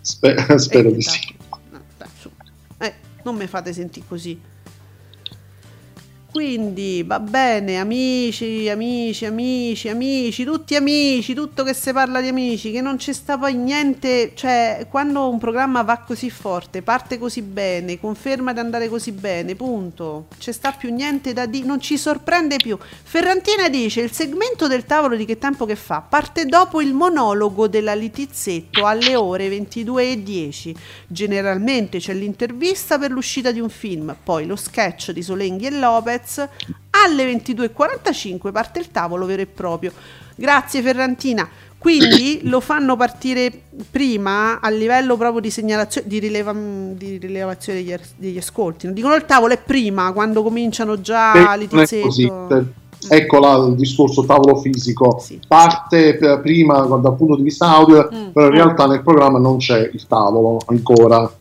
[0.00, 1.36] Sper- spero eh, di sì.
[1.70, 2.08] No, dai,
[2.78, 4.49] eh, non mi fate sentire così.
[6.30, 12.70] Quindi va bene, amici, amici, amici, amici, tutti amici, tutto che si parla di amici,
[12.70, 17.42] che non c'è sta poi niente, cioè quando un programma va così forte, parte così
[17.42, 20.28] bene, conferma di andare così bene, punto.
[20.38, 22.78] C'è sta più niente da dire, non ci sorprende più.
[22.78, 26.00] Ferrantina dice il segmento del tavolo di che tempo che fa?
[26.00, 30.76] Parte dopo il monologo della Litizzetto alle ore 22.10.
[31.08, 36.18] Generalmente c'è l'intervista per l'uscita di un film, poi lo sketch di Solenghi e Lopez
[36.20, 36.48] Lopez.
[36.90, 39.92] Alle 22.45 parte il tavolo vero e proprio.
[40.34, 41.48] Grazie Ferrantina.
[41.78, 43.50] Quindi lo fanno partire
[43.90, 48.86] prima a livello proprio di segnalazione, di, rileva, di rilevazione degli, degli, ascolti.
[48.86, 52.78] Non dicono il tavolo è prima, quando cominciano già eh, litizzetto.
[53.08, 55.40] Ecco là il discorso tavolo fisico, sì.
[55.48, 58.28] parte prima dal punto di vista audio, mm.
[58.28, 61.32] però in realtà nel programma non c'è il tavolo ancora.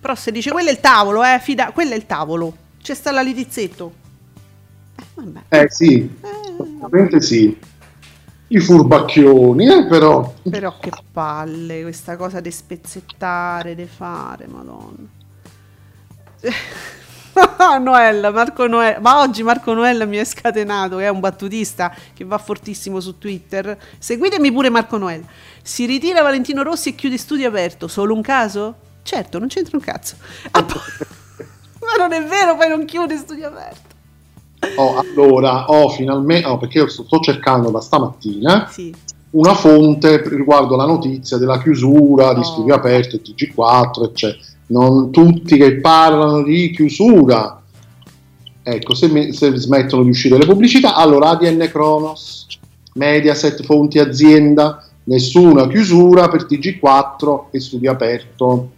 [0.00, 2.54] Però se dice quello è il tavolo, eh, fida, quello è il tavolo.
[2.84, 3.94] C'è sta la litizzetto.
[5.48, 7.20] Eh, eh sì, eh.
[7.22, 7.58] sì.
[8.48, 10.34] I furbacchioni, eh, però.
[10.42, 15.08] Però che palle questa cosa di spezzettare, di fare, madonna.
[17.80, 22.36] Noella, Marco Noella, ma oggi Marco Noella mi è scatenato, è un battutista che va
[22.36, 23.78] fortissimo su Twitter.
[23.96, 25.24] Seguitemi pure Marco Noella.
[25.62, 27.88] Si ritira Valentino Rossi e chiude studio aperto.
[27.88, 28.74] Solo un caso?
[29.02, 30.16] Certo, non c'entra un cazzo.
[30.50, 30.66] Ah,
[31.84, 33.92] Ma non è vero, poi non chiude studio aperto.
[34.76, 38.94] Oh, allora, oh, finalmente, oh, perché io sto, sto cercando da stamattina sì.
[39.30, 42.34] una fonte riguardo la notizia della chiusura oh.
[42.34, 44.42] di studio aperto, TG4, eccetera.
[44.66, 47.60] Non tutti che parlano di chiusura.
[48.62, 52.46] Ecco, se, me, se smettono di uscire le pubblicità, allora ADN Kronos,
[52.94, 58.70] Mediaset, fonti azienda, nessuna chiusura per TG4 e studio aperto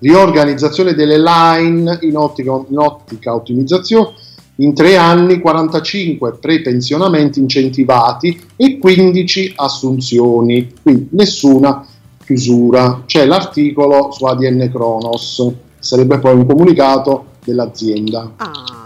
[0.00, 4.12] riorganizzazione delle line in ottica, in ottica ottimizzazione,
[4.56, 11.86] in tre anni 45 prepensionamenti incentivati e 15 assunzioni, quindi nessuna
[12.24, 13.02] chiusura.
[13.06, 18.32] C'è l'articolo su ADN Kronos, sarebbe poi un comunicato dell'azienda.
[18.36, 18.79] Ah,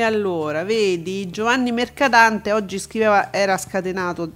[0.00, 4.30] e allora, vedi, Giovanni Mercadante oggi scriveva, era scatenato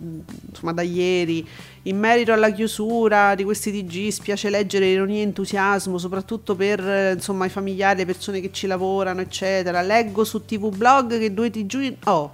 [0.48, 1.46] insomma da ieri
[1.86, 7.46] in merito alla chiusura di questi TG spiace leggere ironia e entusiasmo, soprattutto per insomma,
[7.46, 9.82] i familiari, le persone che ci lavorano, eccetera.
[9.82, 11.96] Leggo su TV Blog che due TG...
[12.04, 12.32] Oh,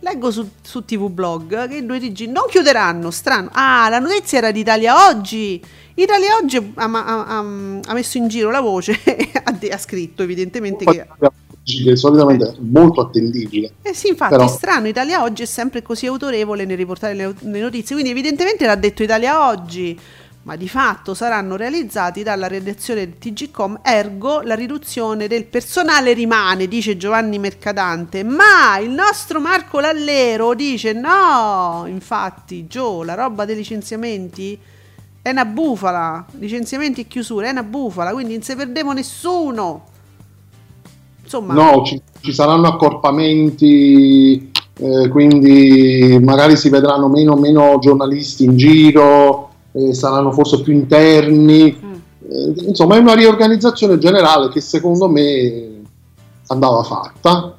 [0.00, 3.48] leggo su, su TV Blog che due TG non chiuderanno, strano.
[3.52, 5.62] Ah, la notizia era di Italia Oggi.
[5.94, 9.30] Italia Oggi ha, ha, ha, ha messo in giro la voce e
[9.70, 11.06] ha, scritto evidentemente che
[11.64, 13.74] che solitamente è molto attendibile.
[13.82, 14.44] Eh sì, infatti Però...
[14.44, 18.66] è strano, Italia Oggi è sempre così autorevole nel riportare le, le notizie, quindi evidentemente
[18.66, 19.98] l'ha detto Italia Oggi,
[20.42, 26.66] ma di fatto saranno realizzati dalla redazione del TGCOM, ergo la riduzione del personale rimane,
[26.66, 33.54] dice Giovanni Mercadante, ma il nostro Marco Lallero dice no, infatti Gio, la roba dei
[33.54, 34.58] licenziamenti
[35.22, 39.84] è una bufala, licenziamenti e chiusure, è una bufala, quindi non se perdevo nessuno.
[41.22, 48.56] Insomma, no, ci, ci saranno accorpamenti, eh, quindi magari si vedranno meno, meno giornalisti in
[48.56, 51.78] giro, eh, saranno forse più interni.
[51.80, 51.92] Mm.
[52.28, 55.82] Eh, insomma, è una riorganizzazione generale che secondo me
[56.48, 57.56] andava fatta.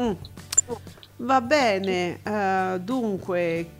[0.00, 0.12] Mm.
[1.18, 3.77] Va bene, uh, dunque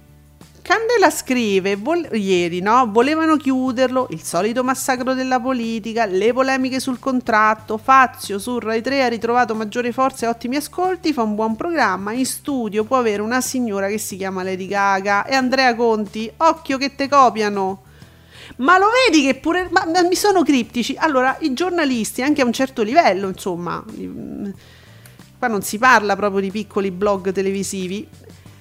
[0.69, 2.91] Candela scrive vol- ieri, no?
[2.93, 7.79] Volevano chiuderlo, il solito massacro della politica, le polemiche sul contratto.
[7.79, 12.12] Fazio su Rai 3 ha ritrovato maggiore forza e ottimi ascolti, fa un buon programma.
[12.12, 16.31] In studio può avere una signora che si chiama Lady Gaga e Andrea Conti.
[16.37, 17.85] Occhio che te copiano.
[18.57, 19.69] Ma lo vedi che pure.
[19.71, 20.95] Ma, ma mi sono criptici.
[20.99, 23.83] Allora, i giornalisti, anche a un certo livello, insomma.
[25.39, 28.07] Qua non si parla proprio di piccoli blog televisivi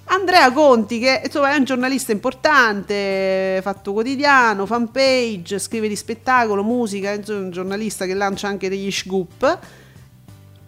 [0.09, 7.11] Andrea Conti, che insomma, è un giornalista importante, fatto quotidiano, fanpage, scrive di spettacolo, musica,
[7.11, 9.59] è un giornalista che lancia anche degli scoop.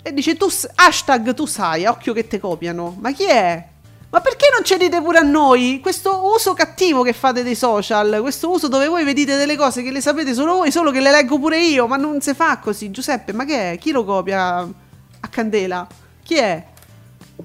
[0.02, 2.98] E dice: tu, hashtag tu sai, occhio che te copiano.
[3.00, 3.68] Ma chi è?
[4.12, 8.18] Ma perché non ce dite pure a noi questo uso cattivo che fate dei social?
[8.22, 11.12] Questo uso dove voi vedete delle cose che le sapete solo voi, solo che le
[11.12, 12.92] leggo pure io, ma non si fa così.
[12.92, 13.78] Giuseppe, ma che è?
[13.78, 15.88] Chi lo copia a candela?
[16.24, 16.66] Chi è?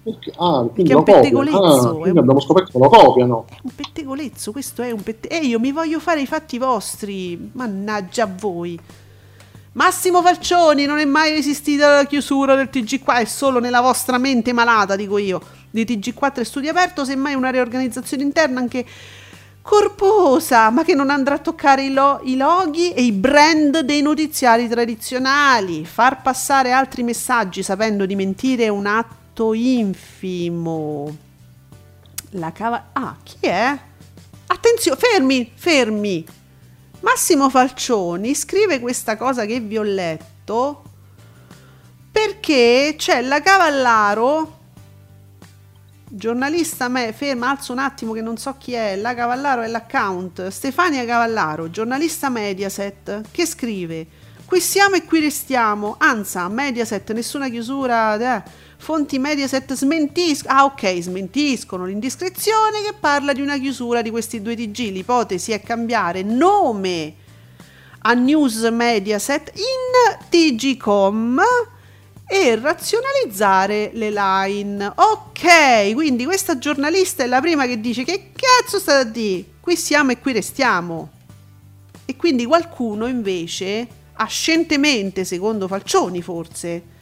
[0.04, 0.32] Perché?
[0.36, 1.88] Ah, quindi è un pettegolezzo.
[1.88, 3.46] Ah, quindi abbiamo scoperto che lo copiano.
[3.48, 5.42] È un pettegolezzo, questo è un pettegolezzo.
[5.42, 7.50] E io mi voglio fare i fatti vostri.
[7.52, 8.78] Mannaggia a voi.
[9.72, 14.18] Massimo Falcioni, non è mai esistita la chiusura del TG qua, è solo nella vostra
[14.18, 18.84] mente malata, dico io, di TG4 e studio aperto, semmai una riorganizzazione interna anche
[19.62, 24.00] corposa, ma che non andrà a toccare i, lo- i loghi e i brand dei
[24.00, 31.16] notiziari tradizionali, far passare altri messaggi sapendo di mentire è un atto infimo.
[32.30, 32.90] La cava...
[32.92, 33.78] Ah, chi è?
[34.46, 36.24] Attenzione, fermi, fermi.
[37.00, 40.84] Massimo Falcioni scrive questa cosa che vi ho letto
[42.14, 44.58] perché c'è la Cavallaro,
[46.08, 50.46] giornalista me, ferma, alzo un attimo che non so chi è, la Cavallaro è l'account,
[50.46, 54.06] Stefania Cavallaro, giornalista Mediaset, che scrive,
[54.44, 58.42] qui siamo e qui restiamo, anza, Mediaset, nessuna chiusura, eh,
[58.84, 64.54] fonti Mediaset smentiscono, ah ok, smentiscono l'indiscrezione che parla di una chiusura di questi due
[64.54, 64.90] TG.
[64.90, 67.14] L'ipotesi è cambiare nome
[68.00, 71.40] a News Mediaset in TGcom
[72.26, 74.92] e razionalizzare le line.
[74.94, 79.46] Ok, quindi questa giornalista è la prima che dice che cazzo sta a dire?
[79.60, 81.08] Qui siamo e qui restiamo.
[82.04, 86.92] E quindi qualcuno invece ha scientemente, secondo Falcioni forse,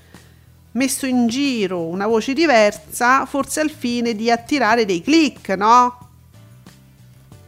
[0.73, 5.99] messo in giro una voce diversa, forse al fine di attirare dei click, no?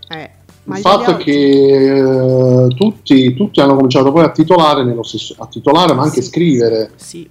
[0.08, 0.30] Eh,
[0.66, 5.46] il fatto è che eh, tutti, tutti, hanno cominciato poi a titolare, nello stesso, a
[5.46, 6.90] titolare ma anche sì, scrivere.
[6.96, 7.28] Sì.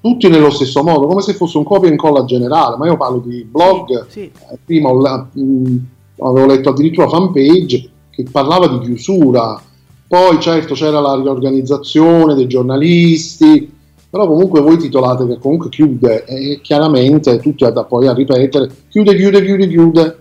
[0.00, 3.18] Tutti nello stesso modo, come se fosse un copia e incolla generale, ma io parlo
[3.18, 5.00] di blog, sì, eh, prima ho,
[5.32, 5.76] mh, mm,
[6.18, 9.60] avevo letto addirittura fanpage che parlava di chiusura,
[10.06, 13.75] poi certo c'era la riorganizzazione dei giornalisti,
[14.16, 19.14] però comunque voi titolate che comunque chiude e chiaramente tutti da poi a ripetere chiude,
[19.14, 20.18] chiude, chiude, chiude.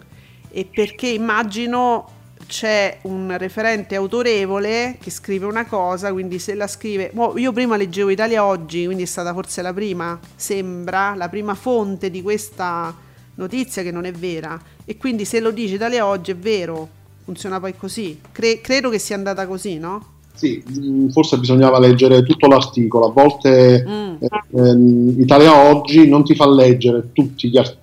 [0.52, 2.10] E perché immagino
[2.46, 8.10] c'è un referente autorevole che scrive una cosa, quindi se la scrive, io prima leggevo
[8.10, 12.94] Italia Oggi, quindi è stata forse la prima, sembra, la prima fonte di questa
[13.36, 16.88] notizia che non è vera, e quindi se lo dice Italia Oggi è vero,
[17.24, 20.14] funziona poi così, Cre- credo che sia andata così, no?
[20.36, 23.08] Sì, mm, forse bisognava leggere tutto l'articolo.
[23.08, 24.16] A volte mm.
[24.20, 27.78] eh, ehm, Italia Oggi non ti fa leggere tutti gli art-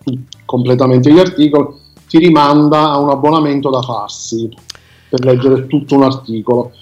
[0.44, 1.66] completamente gli articoli,
[2.06, 4.48] ti rimanda a un abbonamento da farsi
[5.08, 6.72] per leggere tutto un articolo.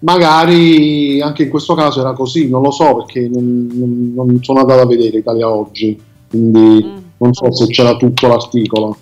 [0.00, 4.60] Magari anche in questo caso era così, non lo so perché non, non, non sono
[4.60, 6.96] andato a vedere Italia Oggi, quindi mm.
[7.18, 8.96] non so se c'era tutto l'articolo.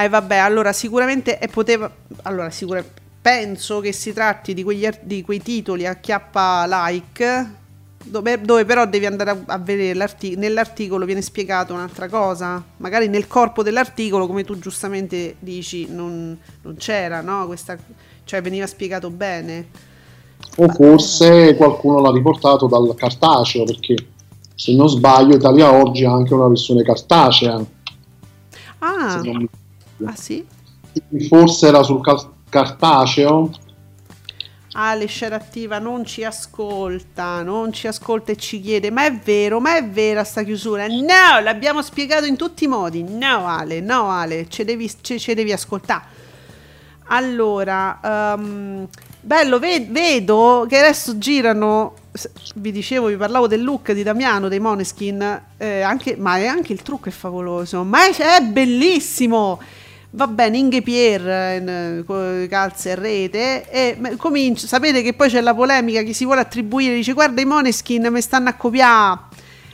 [0.00, 1.90] Eh vabbè, allora sicuramente poteva...
[2.22, 7.56] Allora, sicuramente penso che si tratti di, quegli, di quei titoli a chiappa like
[8.04, 12.62] dove, dove, però devi andare a, a vedere l'articolo, nell'articolo viene spiegato un'altra cosa.
[12.78, 17.46] Magari nel corpo dell'articolo come tu giustamente dici non, non c'era no?
[17.46, 17.76] Questa,
[18.24, 19.86] cioè veniva spiegato bene.
[20.56, 23.94] O forse qualcuno l'ha riportato dal cartaceo perché
[24.54, 27.64] se non sbaglio Italia Oggi ha anche una versione cartacea.
[28.80, 29.20] Ah,
[30.04, 30.46] ah sì?
[31.28, 33.50] forse era sul cartaceo cartaceo.
[34.72, 39.76] Ale Scerattiva non ci ascolta, non ci ascolta e ci chiede: Ma è vero, ma
[39.76, 40.86] è vera sta chiusura?
[40.86, 43.02] No, l'abbiamo spiegato in tutti i modi.
[43.02, 46.16] No, Ale, no, Ale, ce devi, devi ascoltare.
[47.06, 48.86] Allora, um,
[49.20, 51.94] bello, ve- vedo che adesso girano.
[52.56, 56.82] Vi dicevo, vi parlavo del look di Damiano dei Moneskin, eh, anche, ma anche il
[56.82, 59.60] trucco è favoloso, ma è, è bellissimo
[60.10, 62.04] va bene Inge Pierre
[62.48, 66.94] calze a rete e comincia sapete che poi c'è la polemica che si vuole attribuire
[66.94, 69.20] dice guarda i Moneskin mi stanno a copiare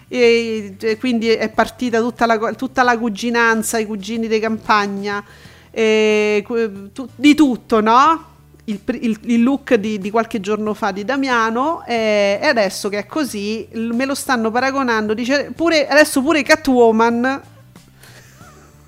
[0.09, 5.25] e, e quindi è partita tutta la, tutta la cuginanza i cugini di campagna
[5.71, 6.45] e,
[6.93, 8.33] tu, di tutto no?
[8.67, 12.99] Il, il, il, look di, di, qualche giorno fa di Damiano e, e, adesso che
[12.99, 17.43] è così me lo stanno paragonando dice pure, adesso pure Catwoman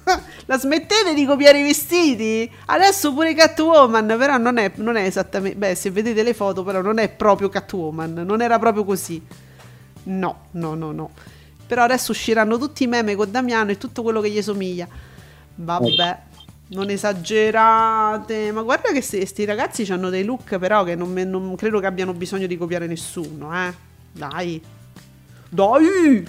[0.47, 2.51] la smettete di copiare i vestiti?
[2.67, 5.59] Adesso pure Catwoman, però non è, non è esattamente...
[5.59, 9.21] Beh, se vedete le foto, però non è proprio Catwoman, non era proprio così.
[10.05, 11.11] No, no, no, no.
[11.67, 14.87] Però adesso usciranno tutti i meme con Damiano e tutto quello che gli somiglia.
[15.57, 16.19] Vabbè,
[16.69, 18.53] non esagerate.
[18.53, 22.13] Ma guarda che questi ragazzi hanno dei look però che non, non credo che abbiano
[22.13, 23.75] bisogno di copiare nessuno, eh.
[24.13, 24.63] Dai.
[25.49, 26.27] Dai!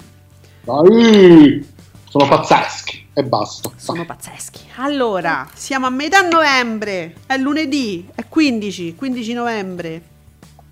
[0.64, 1.66] Dai!
[2.08, 3.70] Sono pazzeschi e basta.
[3.76, 4.60] Sono pazzeschi.
[4.76, 10.02] Allora, siamo a metà novembre, è lunedì, è 15, 15 novembre.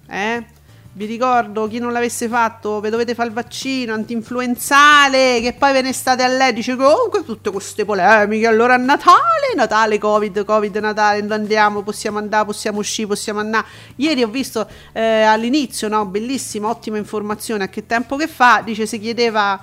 [0.09, 0.55] Eh?
[0.97, 5.83] vi ricordo chi non l'avesse fatto, vi dovete fare il vaccino antinfluenzale, che poi ve
[5.83, 10.75] ne state a lei, dice comunque tutte queste polemiche, allora a Natale, Natale, Covid, Covid,
[10.77, 13.67] Natale, andiamo, possiamo andare, possiamo uscire, possiamo andare.
[13.97, 18.87] Ieri ho visto eh, all'inizio, no, bellissima, ottima informazione, a che tempo che fa, dice
[18.87, 19.61] si chiedeva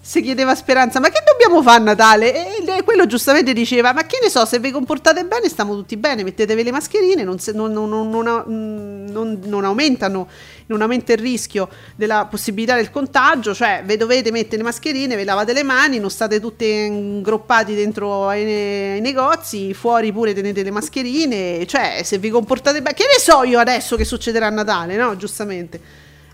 [0.00, 2.56] si chiedeva Speranza, ma che dobbiamo fare a Natale?
[2.78, 6.22] E quello giustamente diceva, ma che ne so, se vi comportate bene stiamo tutti bene,
[6.22, 10.28] mettetevi le mascherine, non, se, non, non, non, aumentano,
[10.66, 15.24] non aumenta il rischio della possibilità del contagio, cioè vi dovete mettere le mascherine, vi
[15.24, 18.44] lavate le mani, non state tutti ingroppati dentro ai,
[18.92, 23.42] ai negozi, fuori pure tenete le mascherine, cioè se vi comportate bene, che ne so
[23.42, 25.16] io adesso che succederà a Natale, no?
[25.16, 25.80] Giustamente.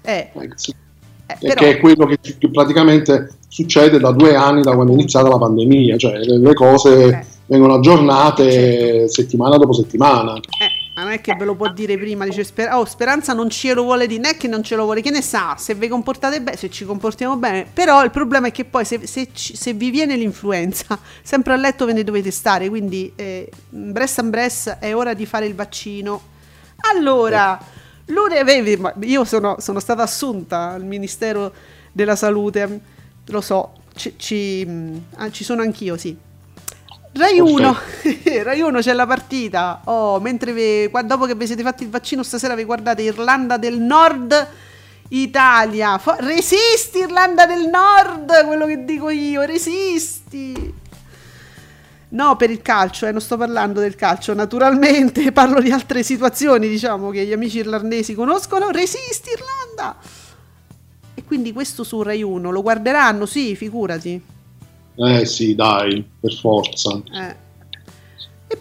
[0.03, 0.31] Eh.
[1.27, 1.55] Eh, però...
[1.55, 5.39] Che è quello che, che praticamente succede da due anni da quando è iniziata la
[5.39, 7.25] pandemia, cioè le, cose eh.
[7.47, 9.09] vengono aggiornate certo.
[9.09, 10.35] settimana dopo settimana.
[10.35, 13.51] Eh, ma non è che ve lo può dire prima, dice Sper- oh, Speranza non
[13.51, 15.75] ce lo vuole dire, non è che non ce lo vuole, che ne sa, se
[15.75, 19.29] vi comportate bene, se ci comportiamo bene, però il problema è che poi se, se,
[19.33, 24.31] se vi viene l'influenza, sempre a letto ve ne dovete stare, quindi eh, Bress and
[24.31, 26.33] Bress è ora di fare il vaccino.
[26.93, 27.59] Allora,
[29.01, 31.53] io sono, sono stata assunta al Ministero
[31.93, 32.93] della Salute
[33.27, 34.67] lo so, ci, ci,
[35.17, 36.17] ah, ci sono anch'io, sì.
[37.13, 37.77] Rai 1,
[38.43, 39.83] Rai 1 c'è la partita.
[39.85, 43.79] Oh, mentre vi, dopo che vi siete fatti il vaccino stasera vi guardate Irlanda del
[43.79, 44.49] Nord
[45.09, 45.97] Italia.
[45.99, 50.83] Fo- resisti Irlanda del Nord, quello che dico io, resisti.
[52.15, 56.69] No, per il calcio, eh, non sto parlando del calcio, naturalmente parlo di altre situazioni,
[56.69, 58.71] diciamo, che gli amici irlandesi conoscono.
[58.71, 59.97] Resisti Irlanda!
[61.13, 63.27] E quindi questo su Rai 1 lo guarderanno?
[63.27, 64.23] Sì, figurati.
[64.97, 67.03] Eh sì, dai, per forza.
[67.13, 67.43] Eh.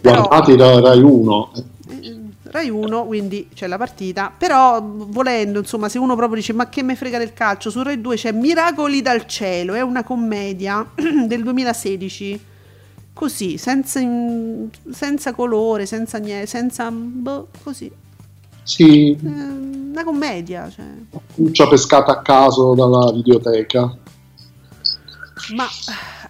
[0.00, 1.52] Però, Guardate Rai 1.
[1.54, 4.32] Eh, Rai 1, quindi c'è la partita.
[4.36, 8.00] Però volendo, insomma, se uno proprio dice ma che me frega del calcio, su Rai
[8.00, 10.84] 2 c'è Miracoli dal cielo, è una commedia
[11.26, 12.52] del 2016.
[13.14, 14.00] Così, senza,
[14.90, 16.90] senza colore, senza niente, senza...
[16.90, 17.90] Boh, così.
[18.64, 19.12] Sì.
[19.12, 20.68] Eh, una commedia.
[20.68, 20.84] Cioè.
[21.34, 23.96] Cuccia pescata a caso dalla videoteca.
[25.54, 25.66] Ma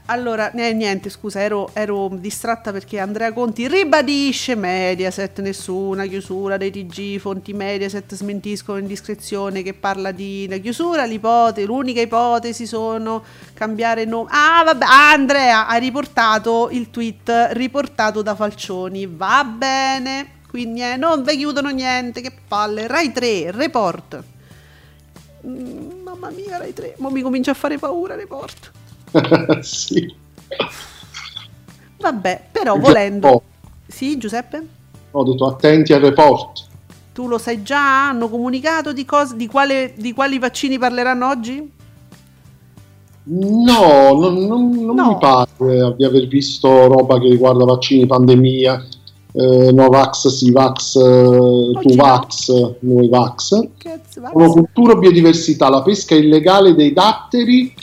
[0.07, 6.71] allora, eh, niente, scusa, ero, ero, distratta perché Andrea Conti ribadisce Mediaset, nessuna chiusura dei
[6.71, 13.23] TG, fonti Mediaset smentiscono indiscrezione che parla di una chiusura, l'ipotesi, l'unica ipotesi sono
[13.55, 14.29] cambiare nome.
[14.33, 20.95] Ah, vabbè, ah, Andrea ha riportato il tweet riportato da Falcioni, va bene quindi eh,
[20.95, 22.87] non vi chiudono niente, che palle.
[22.87, 24.23] Rai 3, report.
[25.45, 28.71] Mm, mamma mia, Rai 3, ma mi comincia a fare paura report.
[29.63, 30.15] sì.
[31.99, 33.29] Vabbè, però volendo...
[33.29, 33.43] Oh.
[33.87, 34.67] Sì, Giuseppe?
[35.13, 36.67] Ho detto attenti al report.
[37.13, 38.09] Tu lo sai già?
[38.09, 41.73] Hanno comunicato di, cos- di, quale, di quali vaccini parleranno oggi?
[43.27, 45.09] No, non, non, non no.
[45.09, 48.85] mi pare di aver visto roba che riguarda vaccini, pandemia
[49.37, 53.69] eh, Novax, Sivax, eh, Tuvax, Nuovax.
[54.33, 57.75] Monocultura, biodiversità, la pesca illegale dei datteri.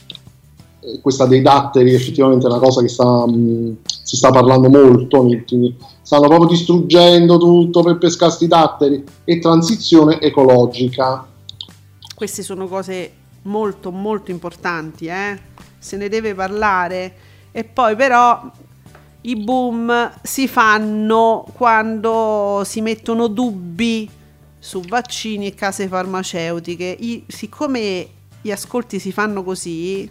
[0.82, 5.28] Eh, questa dei datteri effettivamente è una cosa che sta, mh, si sta parlando molto.
[6.02, 11.26] Stanno proprio distruggendo tutto per pescarsi i datteri e transizione ecologica.
[12.16, 13.12] Queste sono cose
[13.44, 15.40] molto molto importanti, eh?
[15.78, 17.14] se ne deve parlare.
[17.52, 18.50] E poi però
[19.22, 24.10] i boom si fanno quando si mettono dubbi
[24.58, 26.96] su vaccini e case farmaceutiche.
[27.00, 28.08] I, siccome
[28.42, 30.10] gli ascolti si fanno così,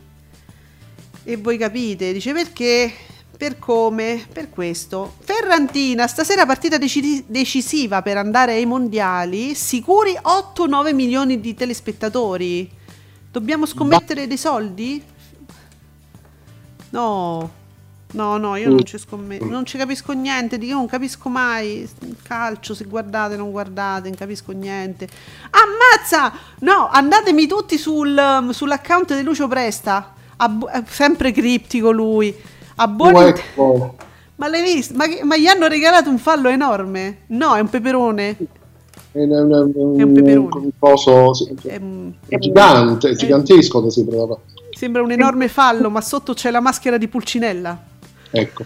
[1.25, 2.93] e voi capite, dice perché,
[3.37, 5.15] per come, per questo.
[5.21, 12.71] Ferrantina, stasera partita dec- decisiva per andare ai mondiali, sicuri 8-9 milioni di telespettatori.
[13.31, 15.03] Dobbiamo scommettere dei soldi?
[16.91, 17.59] No.
[18.13, 21.89] No, no, io non ci scommetto, non ci capisco niente, io non capisco mai
[22.25, 25.09] calcio, se guardate non guardate, non capisco niente.
[25.51, 26.37] Ammazza!
[26.59, 30.13] No, andatemi tutti sul, sull'account di Lucio Presta,
[30.43, 32.35] Abbo- eh, sempre criptico lui.
[32.77, 33.43] Abbonati.
[34.37, 34.95] Ma l'hai visto?
[34.95, 37.25] Ma, ma, gli hanno regalato un fallo enorme?
[37.29, 38.37] No, è un peperone.
[39.13, 40.49] È un, è un, è un peperone.
[40.57, 41.33] Un coso,
[41.63, 41.79] è,
[42.29, 43.91] è, gigante, è gigantesco.
[43.91, 44.39] Sembra.
[44.71, 47.79] sembra un enorme fallo, ma sotto c'è la maschera di Pulcinella.
[48.31, 48.65] Ecco.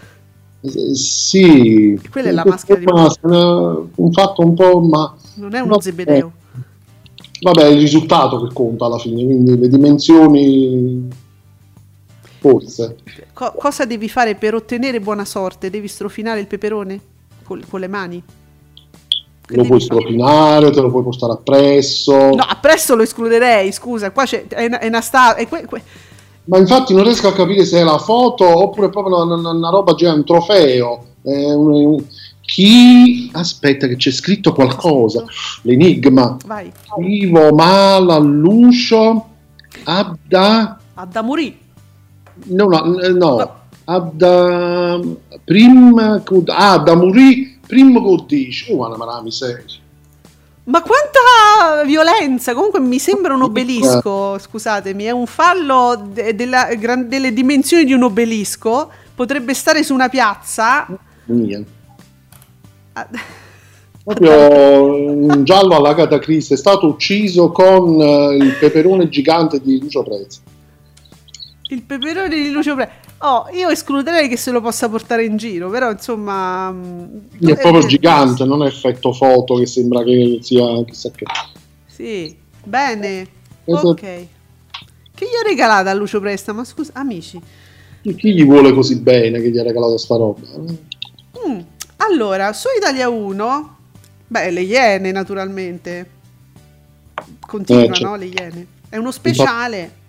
[0.93, 6.31] Sì, quella è la maschera di un fatto un po', ma non è uno zebedeo.
[7.41, 11.07] Vabbè, è il risultato che conta alla fine, quindi le dimensioni
[12.49, 12.97] forse.
[13.33, 15.69] Co- cosa devi fare per ottenere buona sorte?
[15.69, 16.99] Devi strofinare il peperone
[17.43, 18.23] con, con le mani?
[19.47, 22.15] Che lo puoi stropinare, te lo puoi portare appresso.
[22.15, 25.81] No, appresso lo escluderei, scusa, qua c'è, è una, è una sta- è que- que-
[26.45, 29.69] Ma infatti non riesco a capire se è la foto oppure proprio una, una, una
[29.69, 31.05] roba già, un trofeo.
[31.23, 32.05] Un, un,
[32.41, 35.25] chi aspetta che c'è scritto qualcosa
[35.63, 39.25] l'enigma vai Ivo Mala Lucio
[39.85, 41.57] Abda Abda Muri
[42.45, 43.63] no no, no.
[43.85, 44.99] Abda
[45.43, 49.83] Prim ah da Muri Prim Codice oh ma la miseria
[50.65, 52.55] ma quanta violenza!
[52.55, 56.69] Comunque mi sembra un obelisco, scusatemi, è un fallo de- della,
[57.05, 58.89] delle dimensioni di un obelisco.
[59.13, 60.87] Potrebbe stare su una piazza.
[61.25, 61.61] Mia.
[64.03, 70.01] Proprio un giallo all'Agata Christie è stato ucciso con uh, il peperone gigante di Lucio
[70.01, 70.39] Prezzi.
[71.69, 72.93] Il peperone di Lucio Prezzi.
[73.19, 76.69] Oh, io escluderei che se lo possa portare in giro, però insomma...
[76.69, 81.25] È, è proprio è gigante, non è effetto foto che sembra che sia chissà che...
[81.87, 83.27] Sì, bene.
[83.63, 83.89] Esatto.
[83.89, 84.01] Ok.
[84.01, 86.53] Che gli ha regalato a Lucio Presta?
[86.53, 87.41] Ma scusa, amici.
[88.01, 90.41] Chi gli vuole così bene che gli ha regalato sta roba?
[91.47, 91.59] Mm.
[91.97, 93.77] Allora, su Italia 1,
[94.27, 96.09] beh, le Iene naturalmente.
[97.39, 98.15] Continua, eh, no?
[98.15, 98.67] Le Iene.
[98.89, 100.03] È uno speciale.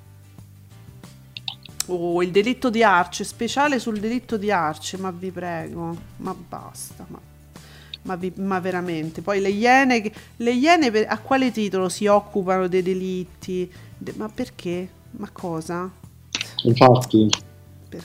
[1.87, 7.07] Oh, il delitto di Arce, speciale sul delitto di Arce, ma vi prego, ma basta,
[7.09, 7.20] ma,
[8.03, 9.22] ma, vi, ma veramente.
[9.22, 13.70] Poi le Iene, le Iene per, a quale titolo si occupano dei delitti?
[13.97, 14.89] De, ma perché?
[15.12, 15.91] Ma cosa?
[16.64, 17.28] Infatti,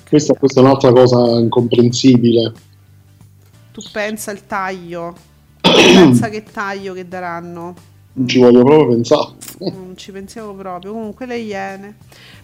[0.07, 2.53] questa, questa è un'altra cosa incomprensibile
[3.71, 5.15] tu pensa il taglio,
[5.61, 7.89] pensa che taglio che daranno.
[8.13, 9.31] Non ci voglio proprio pensare.
[9.59, 10.91] Non ci pensiamo proprio.
[10.91, 11.95] Comunque le Iene.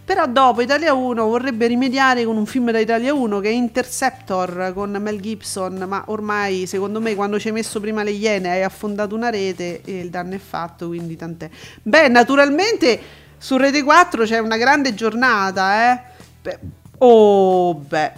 [0.05, 4.72] Però dopo Italia 1 vorrebbe rimediare con un film da Italia 1 che è Interceptor
[4.74, 8.63] con Mel Gibson, ma ormai secondo me quando ci hai messo prima le Iene hai
[8.63, 11.49] affondato una rete e il danno è fatto, quindi tant'è.
[11.84, 12.99] Beh, naturalmente
[13.38, 15.99] su Rete 4 c'è una grande giornata, eh.
[16.41, 16.59] Beh,
[16.99, 18.11] oh, beh,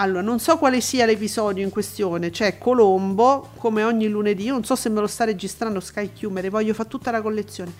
[0.00, 4.74] allora, non so quale sia l'episodio in questione, c'è Colombo, come ogni lunedì, non so
[4.74, 7.72] se me lo sta registrando Sky Chiumere, voglio fare tutta la collezione.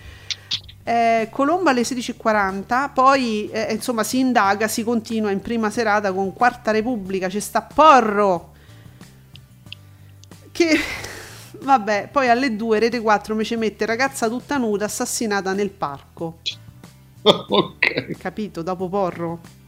[0.83, 6.31] Eh, Colombo alle 16.40, poi eh, insomma si indaga, si continua in prima serata con
[6.31, 8.53] Quarta Repubblica, c'è sta Porro,
[10.51, 10.77] che
[11.59, 16.37] vabbè, poi alle 2 Rete 4 mi ci mette ragazza tutta nuda assassinata nel parco.
[17.23, 18.17] ok.
[18.19, 19.60] Capito, dopo Porro.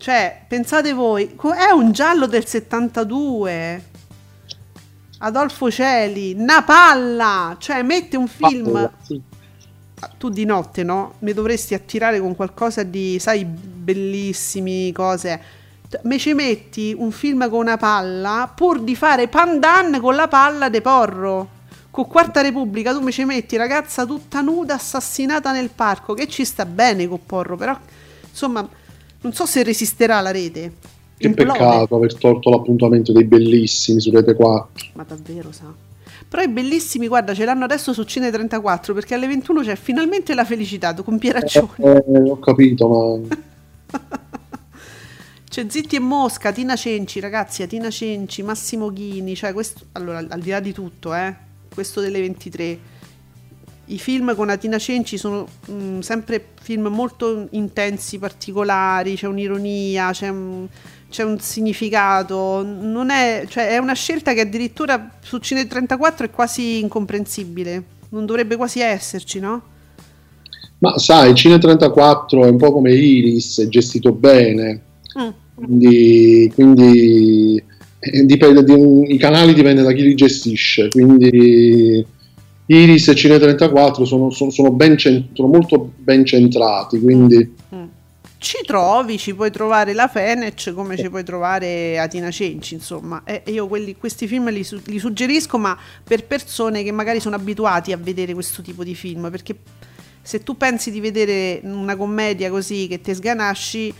[0.00, 3.84] Cioè, pensate voi, è un giallo del 72.
[5.18, 8.76] Adolfo Celi, Napalla, cioè mette un film...
[8.76, 9.20] Ah, sì.
[10.16, 11.16] Tu di notte, no?
[11.18, 15.38] Mi dovresti attirare con qualcosa di, sai, bellissimi cose.
[16.04, 20.70] Me ci metti un film con una palla pur di fare pandan con la palla
[20.70, 21.48] de porro.
[21.90, 26.46] Con Quarta Repubblica tu mi ci metti ragazza tutta nuda assassinata nel parco, che ci
[26.46, 27.76] sta bene con porro, però
[28.30, 28.66] insomma
[29.22, 30.72] non so se resisterà la rete.
[31.16, 31.58] Che Implode.
[31.58, 34.86] peccato aver tolto l'appuntamento dei bellissimi su Rete 4.
[34.94, 35.70] Ma davvero, sa.
[36.26, 40.32] Però i bellissimi, guarda, ce l'hanno adesso su Cine 34 perché alle 21 c'è finalmente
[40.34, 41.68] la felicità con Pieraccioni.
[41.76, 43.36] Eh, eh, ho capito, ma...
[45.50, 50.40] c'è Zitti e Mosca, Tina Cenci, ragazzi, Tina Cenci, Massimo Ghini, cioè questo, allora, al
[50.40, 51.34] di là di tutto, eh,
[51.74, 52.78] questo delle 23
[53.90, 60.10] i film con Atina Cenci sono mh, mm, sempre film molto intensi, particolari, c'è un'ironia,
[60.12, 60.66] c'è un,
[61.10, 66.30] c'è un significato, non è, cioè è una scelta che addirittura su Cine 34 è
[66.30, 69.62] quasi incomprensibile, non dovrebbe quasi esserci, no?
[70.78, 74.80] Ma sai, Cine 34 è un po' come Iris, è gestito bene,
[75.18, 75.28] mm.
[75.54, 77.62] quindi, quindi
[77.98, 82.06] eh, dipende, di, i canali dipendono da chi li gestisce, quindi
[82.72, 87.56] Iris e Cine 34 sono, sono, sono, ben cent- sono molto ben centrati, quindi...
[87.74, 87.84] Mm.
[88.38, 93.22] Ci trovi, ci puoi trovare la Fenech come ci puoi trovare Atina Cenci, insomma.
[93.24, 97.92] E io quelli, questi film li, li, suggerisco, ma per persone che magari sono abituati
[97.92, 99.56] a vedere questo tipo di film, perché
[100.22, 103.92] se tu pensi di vedere una commedia così che ti sganasci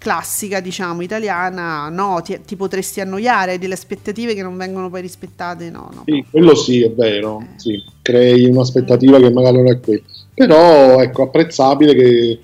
[0.00, 5.02] classica, diciamo, italiana, no, ti, ti, potresti annoiare, hai delle aspettative che non vengono poi
[5.02, 6.04] rispettate, no, no.
[6.06, 7.58] Sì, quello sì, è vero, eh.
[7.58, 9.22] sì, crei un'aspettativa mm.
[9.22, 10.00] che magari non è quella,
[10.32, 12.40] però ecco, apprezzabile che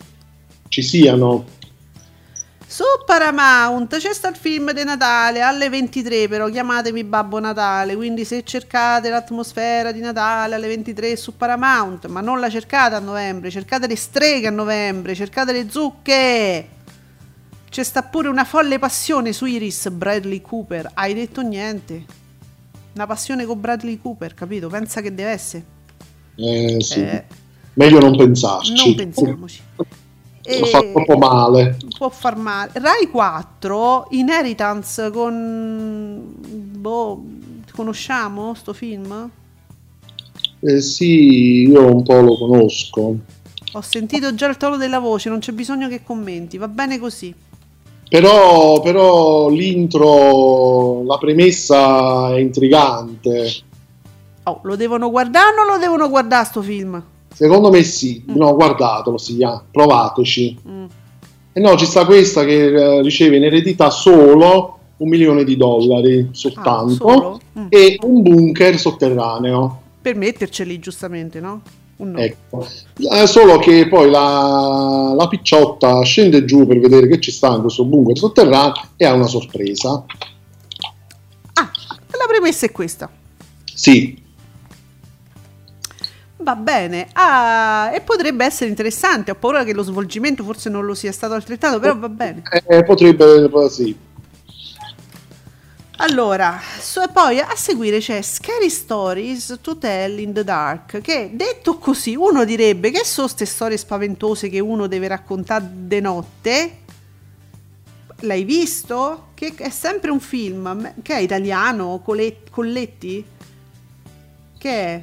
[0.69, 1.47] ci siano.
[2.67, 8.27] Su Paramount c'è sta il film di Natale alle 23, però chiamatemi Babbo Natale, quindi
[8.27, 13.51] se cercate l'atmosfera di Natale alle 23 su Paramount, ma non la cercate a novembre,
[13.51, 16.75] cercate le streghe a novembre, cercate le zucche.
[17.69, 20.91] C'è sta pure una folle passione su Iris Bradley Cooper.
[20.95, 22.05] Hai detto niente?
[22.95, 24.69] Una passione con Bradley Cooper, capito?
[24.69, 25.65] Pensa che deve essere.
[26.37, 27.01] Eh, sì.
[27.01, 27.25] Eh,
[27.75, 28.75] Meglio non pensarci.
[28.75, 29.61] Non pensiamoci.
[30.49, 30.65] E...
[30.67, 31.77] Fa troppo male.
[31.99, 32.71] Può far male.
[32.75, 36.35] Rai 4, Inheritance con...
[36.39, 37.25] Boh,
[37.73, 39.29] conosciamo sto film?
[40.61, 43.17] Eh, sì, io un po' lo conosco.
[43.73, 47.35] Ho sentito già il tono della voce, non c'è bisogno che commenti, va bene così.
[48.09, 53.53] Però, però l'intro, la premessa è intrigante.
[54.45, 57.03] Oh, lo devono guardare o non lo devono guardare sto film?
[57.33, 58.37] Secondo me sì, mm.
[58.37, 59.39] no, guardatelo, sì,
[59.71, 60.59] provateci.
[60.69, 60.85] Mm.
[61.53, 66.29] E no, ci sta questa che eh, riceve in eredità solo un milione di dollari
[66.31, 67.67] soltanto ah, mm.
[67.69, 69.81] e un bunker sotterraneo.
[70.01, 71.63] Per metterceli giustamente, no?
[71.99, 72.19] No.
[72.19, 72.67] Ecco.
[72.99, 77.63] Eh, solo che poi la, la, picciotta scende giù per vedere che ci sta in
[77.63, 80.05] questo bunker sotterraneo e ha una sorpresa.
[81.55, 81.71] Ah,
[82.11, 83.11] la premessa è questa.
[83.73, 84.25] Sì.
[86.39, 89.31] Va bene, ah, e potrebbe essere interessante.
[89.31, 92.43] Ho paura che lo svolgimento forse non lo sia stato altrettanto, però va bene.
[92.67, 93.97] Eh, potrebbe, sì.
[95.99, 101.79] Allora, so, poi a seguire c'è Scary Stories to Tell in the Dark, che detto
[101.79, 106.79] così uno direbbe che sono queste storie spaventose che uno deve raccontare de notte.
[108.21, 109.29] L'hai visto?
[109.33, 113.25] Che è sempre un film, che è italiano, Colletti?
[114.59, 115.03] Che è?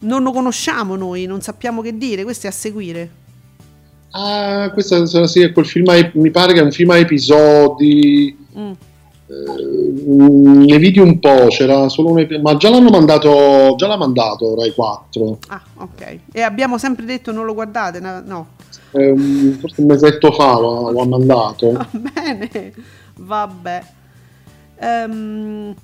[0.00, 3.10] Non lo conosciamo noi, non sappiamo che dire, questo è a seguire.
[4.10, 8.46] Ah, questo sì, è quel film, mi pare che è un film a episodi.
[8.56, 8.72] Mm
[9.30, 14.72] ne vidi un po', c'era solo un ma già l'hanno mandato, già l'ha mandato Rai
[14.72, 15.38] 4.
[15.48, 16.18] Ah, ok.
[16.32, 18.46] E abbiamo sempre detto non lo guardate, no?
[18.92, 19.14] Eh,
[19.60, 21.72] forse un mesetto fa lo, lo ha mandato.
[21.72, 22.72] Va bene,
[23.16, 23.82] vabbè.
[24.80, 25.74] Um,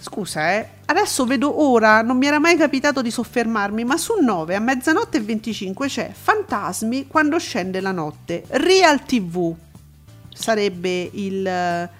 [0.00, 0.68] scusa, eh.
[0.86, 5.18] Adesso vedo ora, non mi era mai capitato di soffermarmi, ma su 9 a mezzanotte
[5.18, 8.42] e 25 c'è Fantasmi quando scende la notte.
[8.48, 9.54] Real TV
[10.34, 11.90] sarebbe il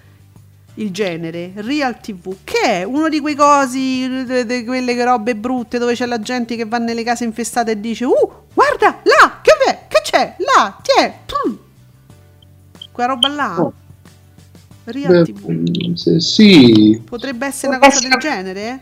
[0.74, 5.94] il genere, Real TV, che è uno di quei cosi, di quelle robe brutte dove
[5.94, 9.86] c'è la gente che va nelle case infestate e dice Uh, guarda, là, che, è?
[9.88, 10.36] che c'è?
[10.38, 11.20] Là, ti è?
[12.92, 13.60] Quella roba là.
[13.62, 13.72] Oh.
[14.84, 16.18] Real Beh, TV.
[16.18, 17.00] Sì.
[17.04, 18.80] Potrebbe essere una cosa del genere?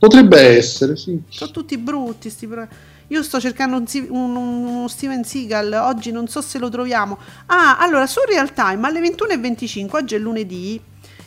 [0.00, 1.20] Potrebbe essere, sì.
[1.28, 2.66] Sono tutti brutti sti pro...
[3.08, 7.18] Io sto cercando un, un, uno Steven Seagal, oggi non so se lo troviamo.
[7.46, 10.80] Ah, allora, su Real Time alle 21.25, oggi è lunedì,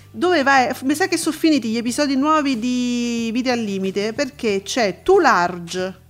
[0.09, 4.63] dove vai, mi sa che sono finiti gli episodi nuovi di Vite al Limite, perché
[4.63, 6.01] c'è Too Large,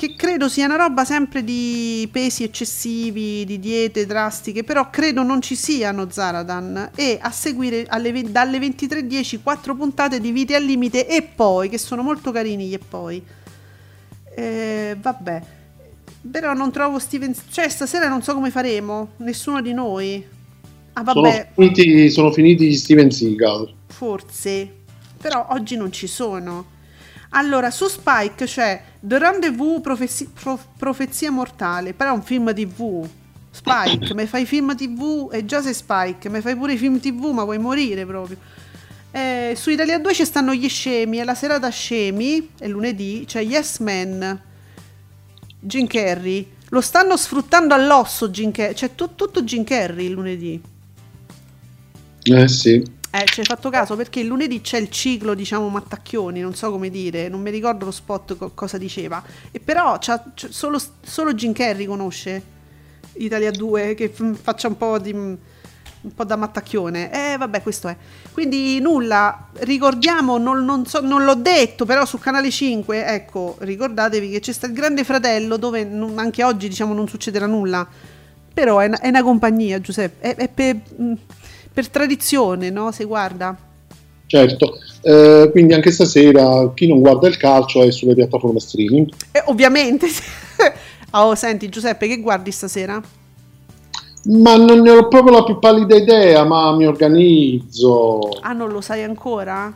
[0.00, 5.42] che credo sia una roba sempre di pesi eccessivi, di diete drastiche, però credo non
[5.42, 11.06] ci siano Zaradan e a seguire alle, dalle 23.10 quattro puntate di Vite al Limite
[11.06, 13.22] e poi, che sono molto carini e poi.
[14.34, 15.42] Eh, vabbè,
[16.30, 17.34] però non trovo Steven.
[17.50, 19.10] Cioè, stasera non so come faremo.
[19.18, 20.26] Nessuno di noi.
[20.94, 21.48] Ah, vabbè.
[21.54, 23.70] Sono finiti, sono finiti Steven Seagal.
[23.88, 24.76] Forse,
[25.20, 26.78] però oggi non ci sono.
[27.30, 33.08] Allora, su Spike c'è The Rendezvous Profezia, Prof, Profezia Mortale, però è un film TV.
[33.52, 37.30] Spike, mi fai film TV e già sei Spike, mi fai pure i film TV,
[37.32, 38.36] ma vuoi morire proprio.
[39.12, 43.42] Eh, su Italia 2 ci stanno gli scemi, è la serata scemi, è lunedì, c'è
[43.42, 44.40] Yes Man,
[45.60, 46.48] Jim Carrey.
[46.70, 50.60] Lo stanno sfruttando all'osso Jim Carrey, c'è t- tutto Jim Carrey il lunedì.
[52.22, 52.98] Eh sì.
[53.12, 56.70] Eh, ci hai fatto caso perché il lunedì c'è il ciclo, diciamo, Mattacchioni, non so
[56.70, 59.22] come dire, non mi ricordo lo spot co- cosa diceva.
[59.50, 62.42] E però c'ha, c'ha solo, solo Jim Carrey conosce
[63.14, 65.38] Italia 2 che f- faccia un po' di
[66.02, 67.32] un po' da mattacchione.
[67.32, 67.96] Eh, vabbè, questo è.
[68.32, 74.30] Quindi nulla, ricordiamo, non, non, so, non, l'ho detto, però su Canale 5, ecco, ricordatevi
[74.30, 77.86] che c'è sta il Grande Fratello dove non, anche oggi, diciamo, non succederà nulla.
[78.52, 81.12] Però è, è una compagnia, Giuseppe, è, è per, mm,
[81.80, 82.92] per, tradizione, no?
[82.92, 83.56] Se guarda.
[84.26, 89.10] Certo, eh, quindi anche stasera chi non guarda il calcio è sulle piattaforme streaming.
[89.32, 90.06] Eh, ovviamente.
[91.12, 93.02] oh, senti Giuseppe, che guardi stasera?
[94.22, 98.28] Ma non ne ho proprio la più pallida idea, ma mi organizzo.
[98.40, 99.72] Ah, non lo sai ancora?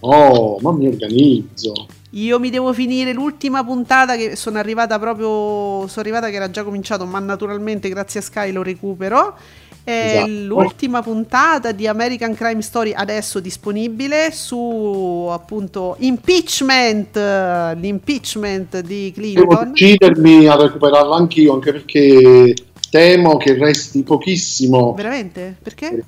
[0.00, 1.86] Oh, ma mi organizzo.
[2.14, 5.86] Io mi devo finire l'ultima puntata che sono arrivata proprio.
[5.86, 9.36] Sono arrivata che era già cominciato, ma naturalmente grazie a Sky lo recupero.
[9.84, 10.30] È esatto.
[10.30, 19.48] l'ultima puntata di American Crime Story adesso disponibile su appunto impeachment, l'impeachment di Clinton.
[19.48, 22.54] Devo decidermi a recuperarla anch'io, anche perché
[22.90, 24.94] temo che resti pochissimo.
[24.94, 25.56] Veramente?
[25.60, 26.04] Perché?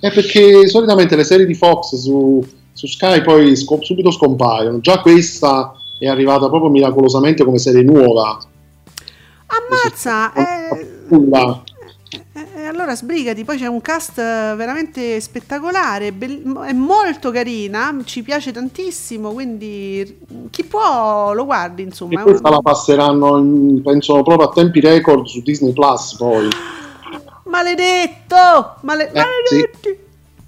[0.00, 2.42] È perché solitamente le serie di Fox su
[2.76, 4.80] su Sky poi scop- subito scompaiono.
[4.80, 8.38] Già questa è arrivata proprio miracolosamente come serie nuova.
[9.46, 10.32] Ammazza!
[10.34, 11.26] Eh, eh,
[12.34, 12.45] eh,
[12.76, 20.18] allora sbrigati, poi c'è un cast veramente spettacolare, è molto carina, ci piace tantissimo, quindi
[20.50, 22.20] chi può lo guardi insomma.
[22.20, 26.48] E questa la passeranno in, penso proprio a tempi record su Disney Plus poi.
[27.44, 28.76] Maledetto!
[28.82, 29.88] Male- eh, maledetti!
[29.88, 30.04] Sì.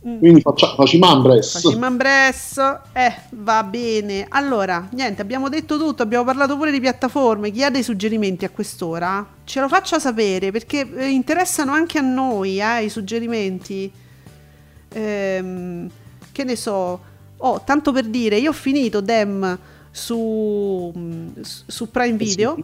[0.08, 0.18] Mm.
[0.18, 1.60] Quindi faccia, facimambres.
[1.60, 2.58] Facimambres,
[2.92, 4.26] eh, va bene.
[4.30, 7.50] Allora, niente, abbiamo detto tutto, abbiamo parlato pure di piattaforme.
[7.50, 9.26] Chi ha dei suggerimenti a quest'ora?
[9.44, 13.90] Ce lo faccia sapere perché eh, interessano anche a noi eh, i suggerimenti.
[14.90, 15.90] Ehm,
[16.32, 17.00] che ne so.
[17.40, 19.58] Oh, tanto per dire, io ho finito Dem
[19.90, 20.92] su,
[21.42, 22.56] su Prime eh Video.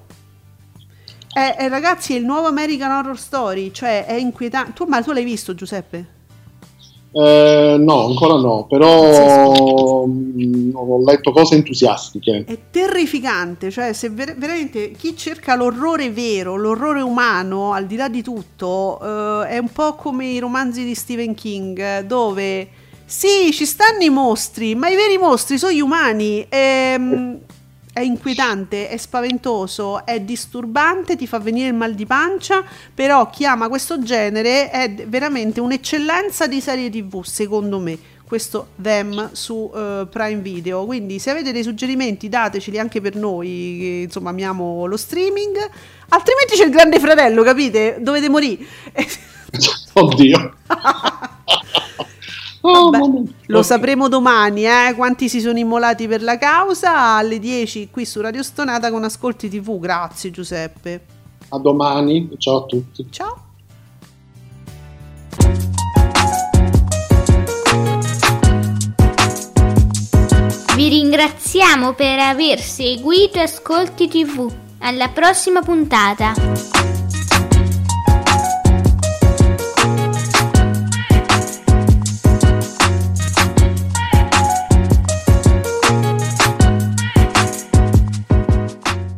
[1.37, 4.73] Eh, eh, ragazzi, è il nuovo American Horror Story, cioè è inquietante.
[4.73, 6.07] Tu, ma tu l'hai visto, Giuseppe?
[7.17, 12.45] Eh, no, ancora no, però mh, mm, ho letto cose entusiastiche.
[12.45, 18.09] È terrificante, cioè se ver- veramente chi cerca l'orrore vero, l'orrore umano, al di là
[18.09, 22.69] di tutto, eh, è un po' come i romanzi di Stephen King, dove
[23.05, 26.45] sì, ci stanno i mostri, ma i veri mostri sono gli umani.
[26.49, 27.39] Ehm,
[27.95, 33.47] è inquietante, è spaventoso, è disturbante, ti fa venire il mal di pancia, però chi
[33.47, 37.97] ama questo genere è veramente un'eccellenza di serie tv, secondo me,
[38.27, 40.85] questo Them su uh, Prime Video.
[40.87, 45.57] Quindi se avete dei suggerimenti dateceli anche per noi, che insomma amiamo lo streaming,
[46.09, 47.99] altrimenti c'è il grande fratello, capite?
[48.01, 48.65] Dovete morire.
[49.95, 50.55] Oddio.
[52.67, 57.91] Oh, Vabbè, lo sapremo domani, eh, quanti si sono immolati per la causa alle 10
[57.91, 59.79] qui su Radio Stonata con Ascolti TV.
[59.79, 61.05] Grazie Giuseppe.
[61.51, 63.07] A domani, ciao a tutti.
[63.11, 63.43] Ciao.
[70.75, 74.51] Vi ringraziamo per aver seguito Ascolti TV.
[74.79, 76.94] Alla prossima puntata.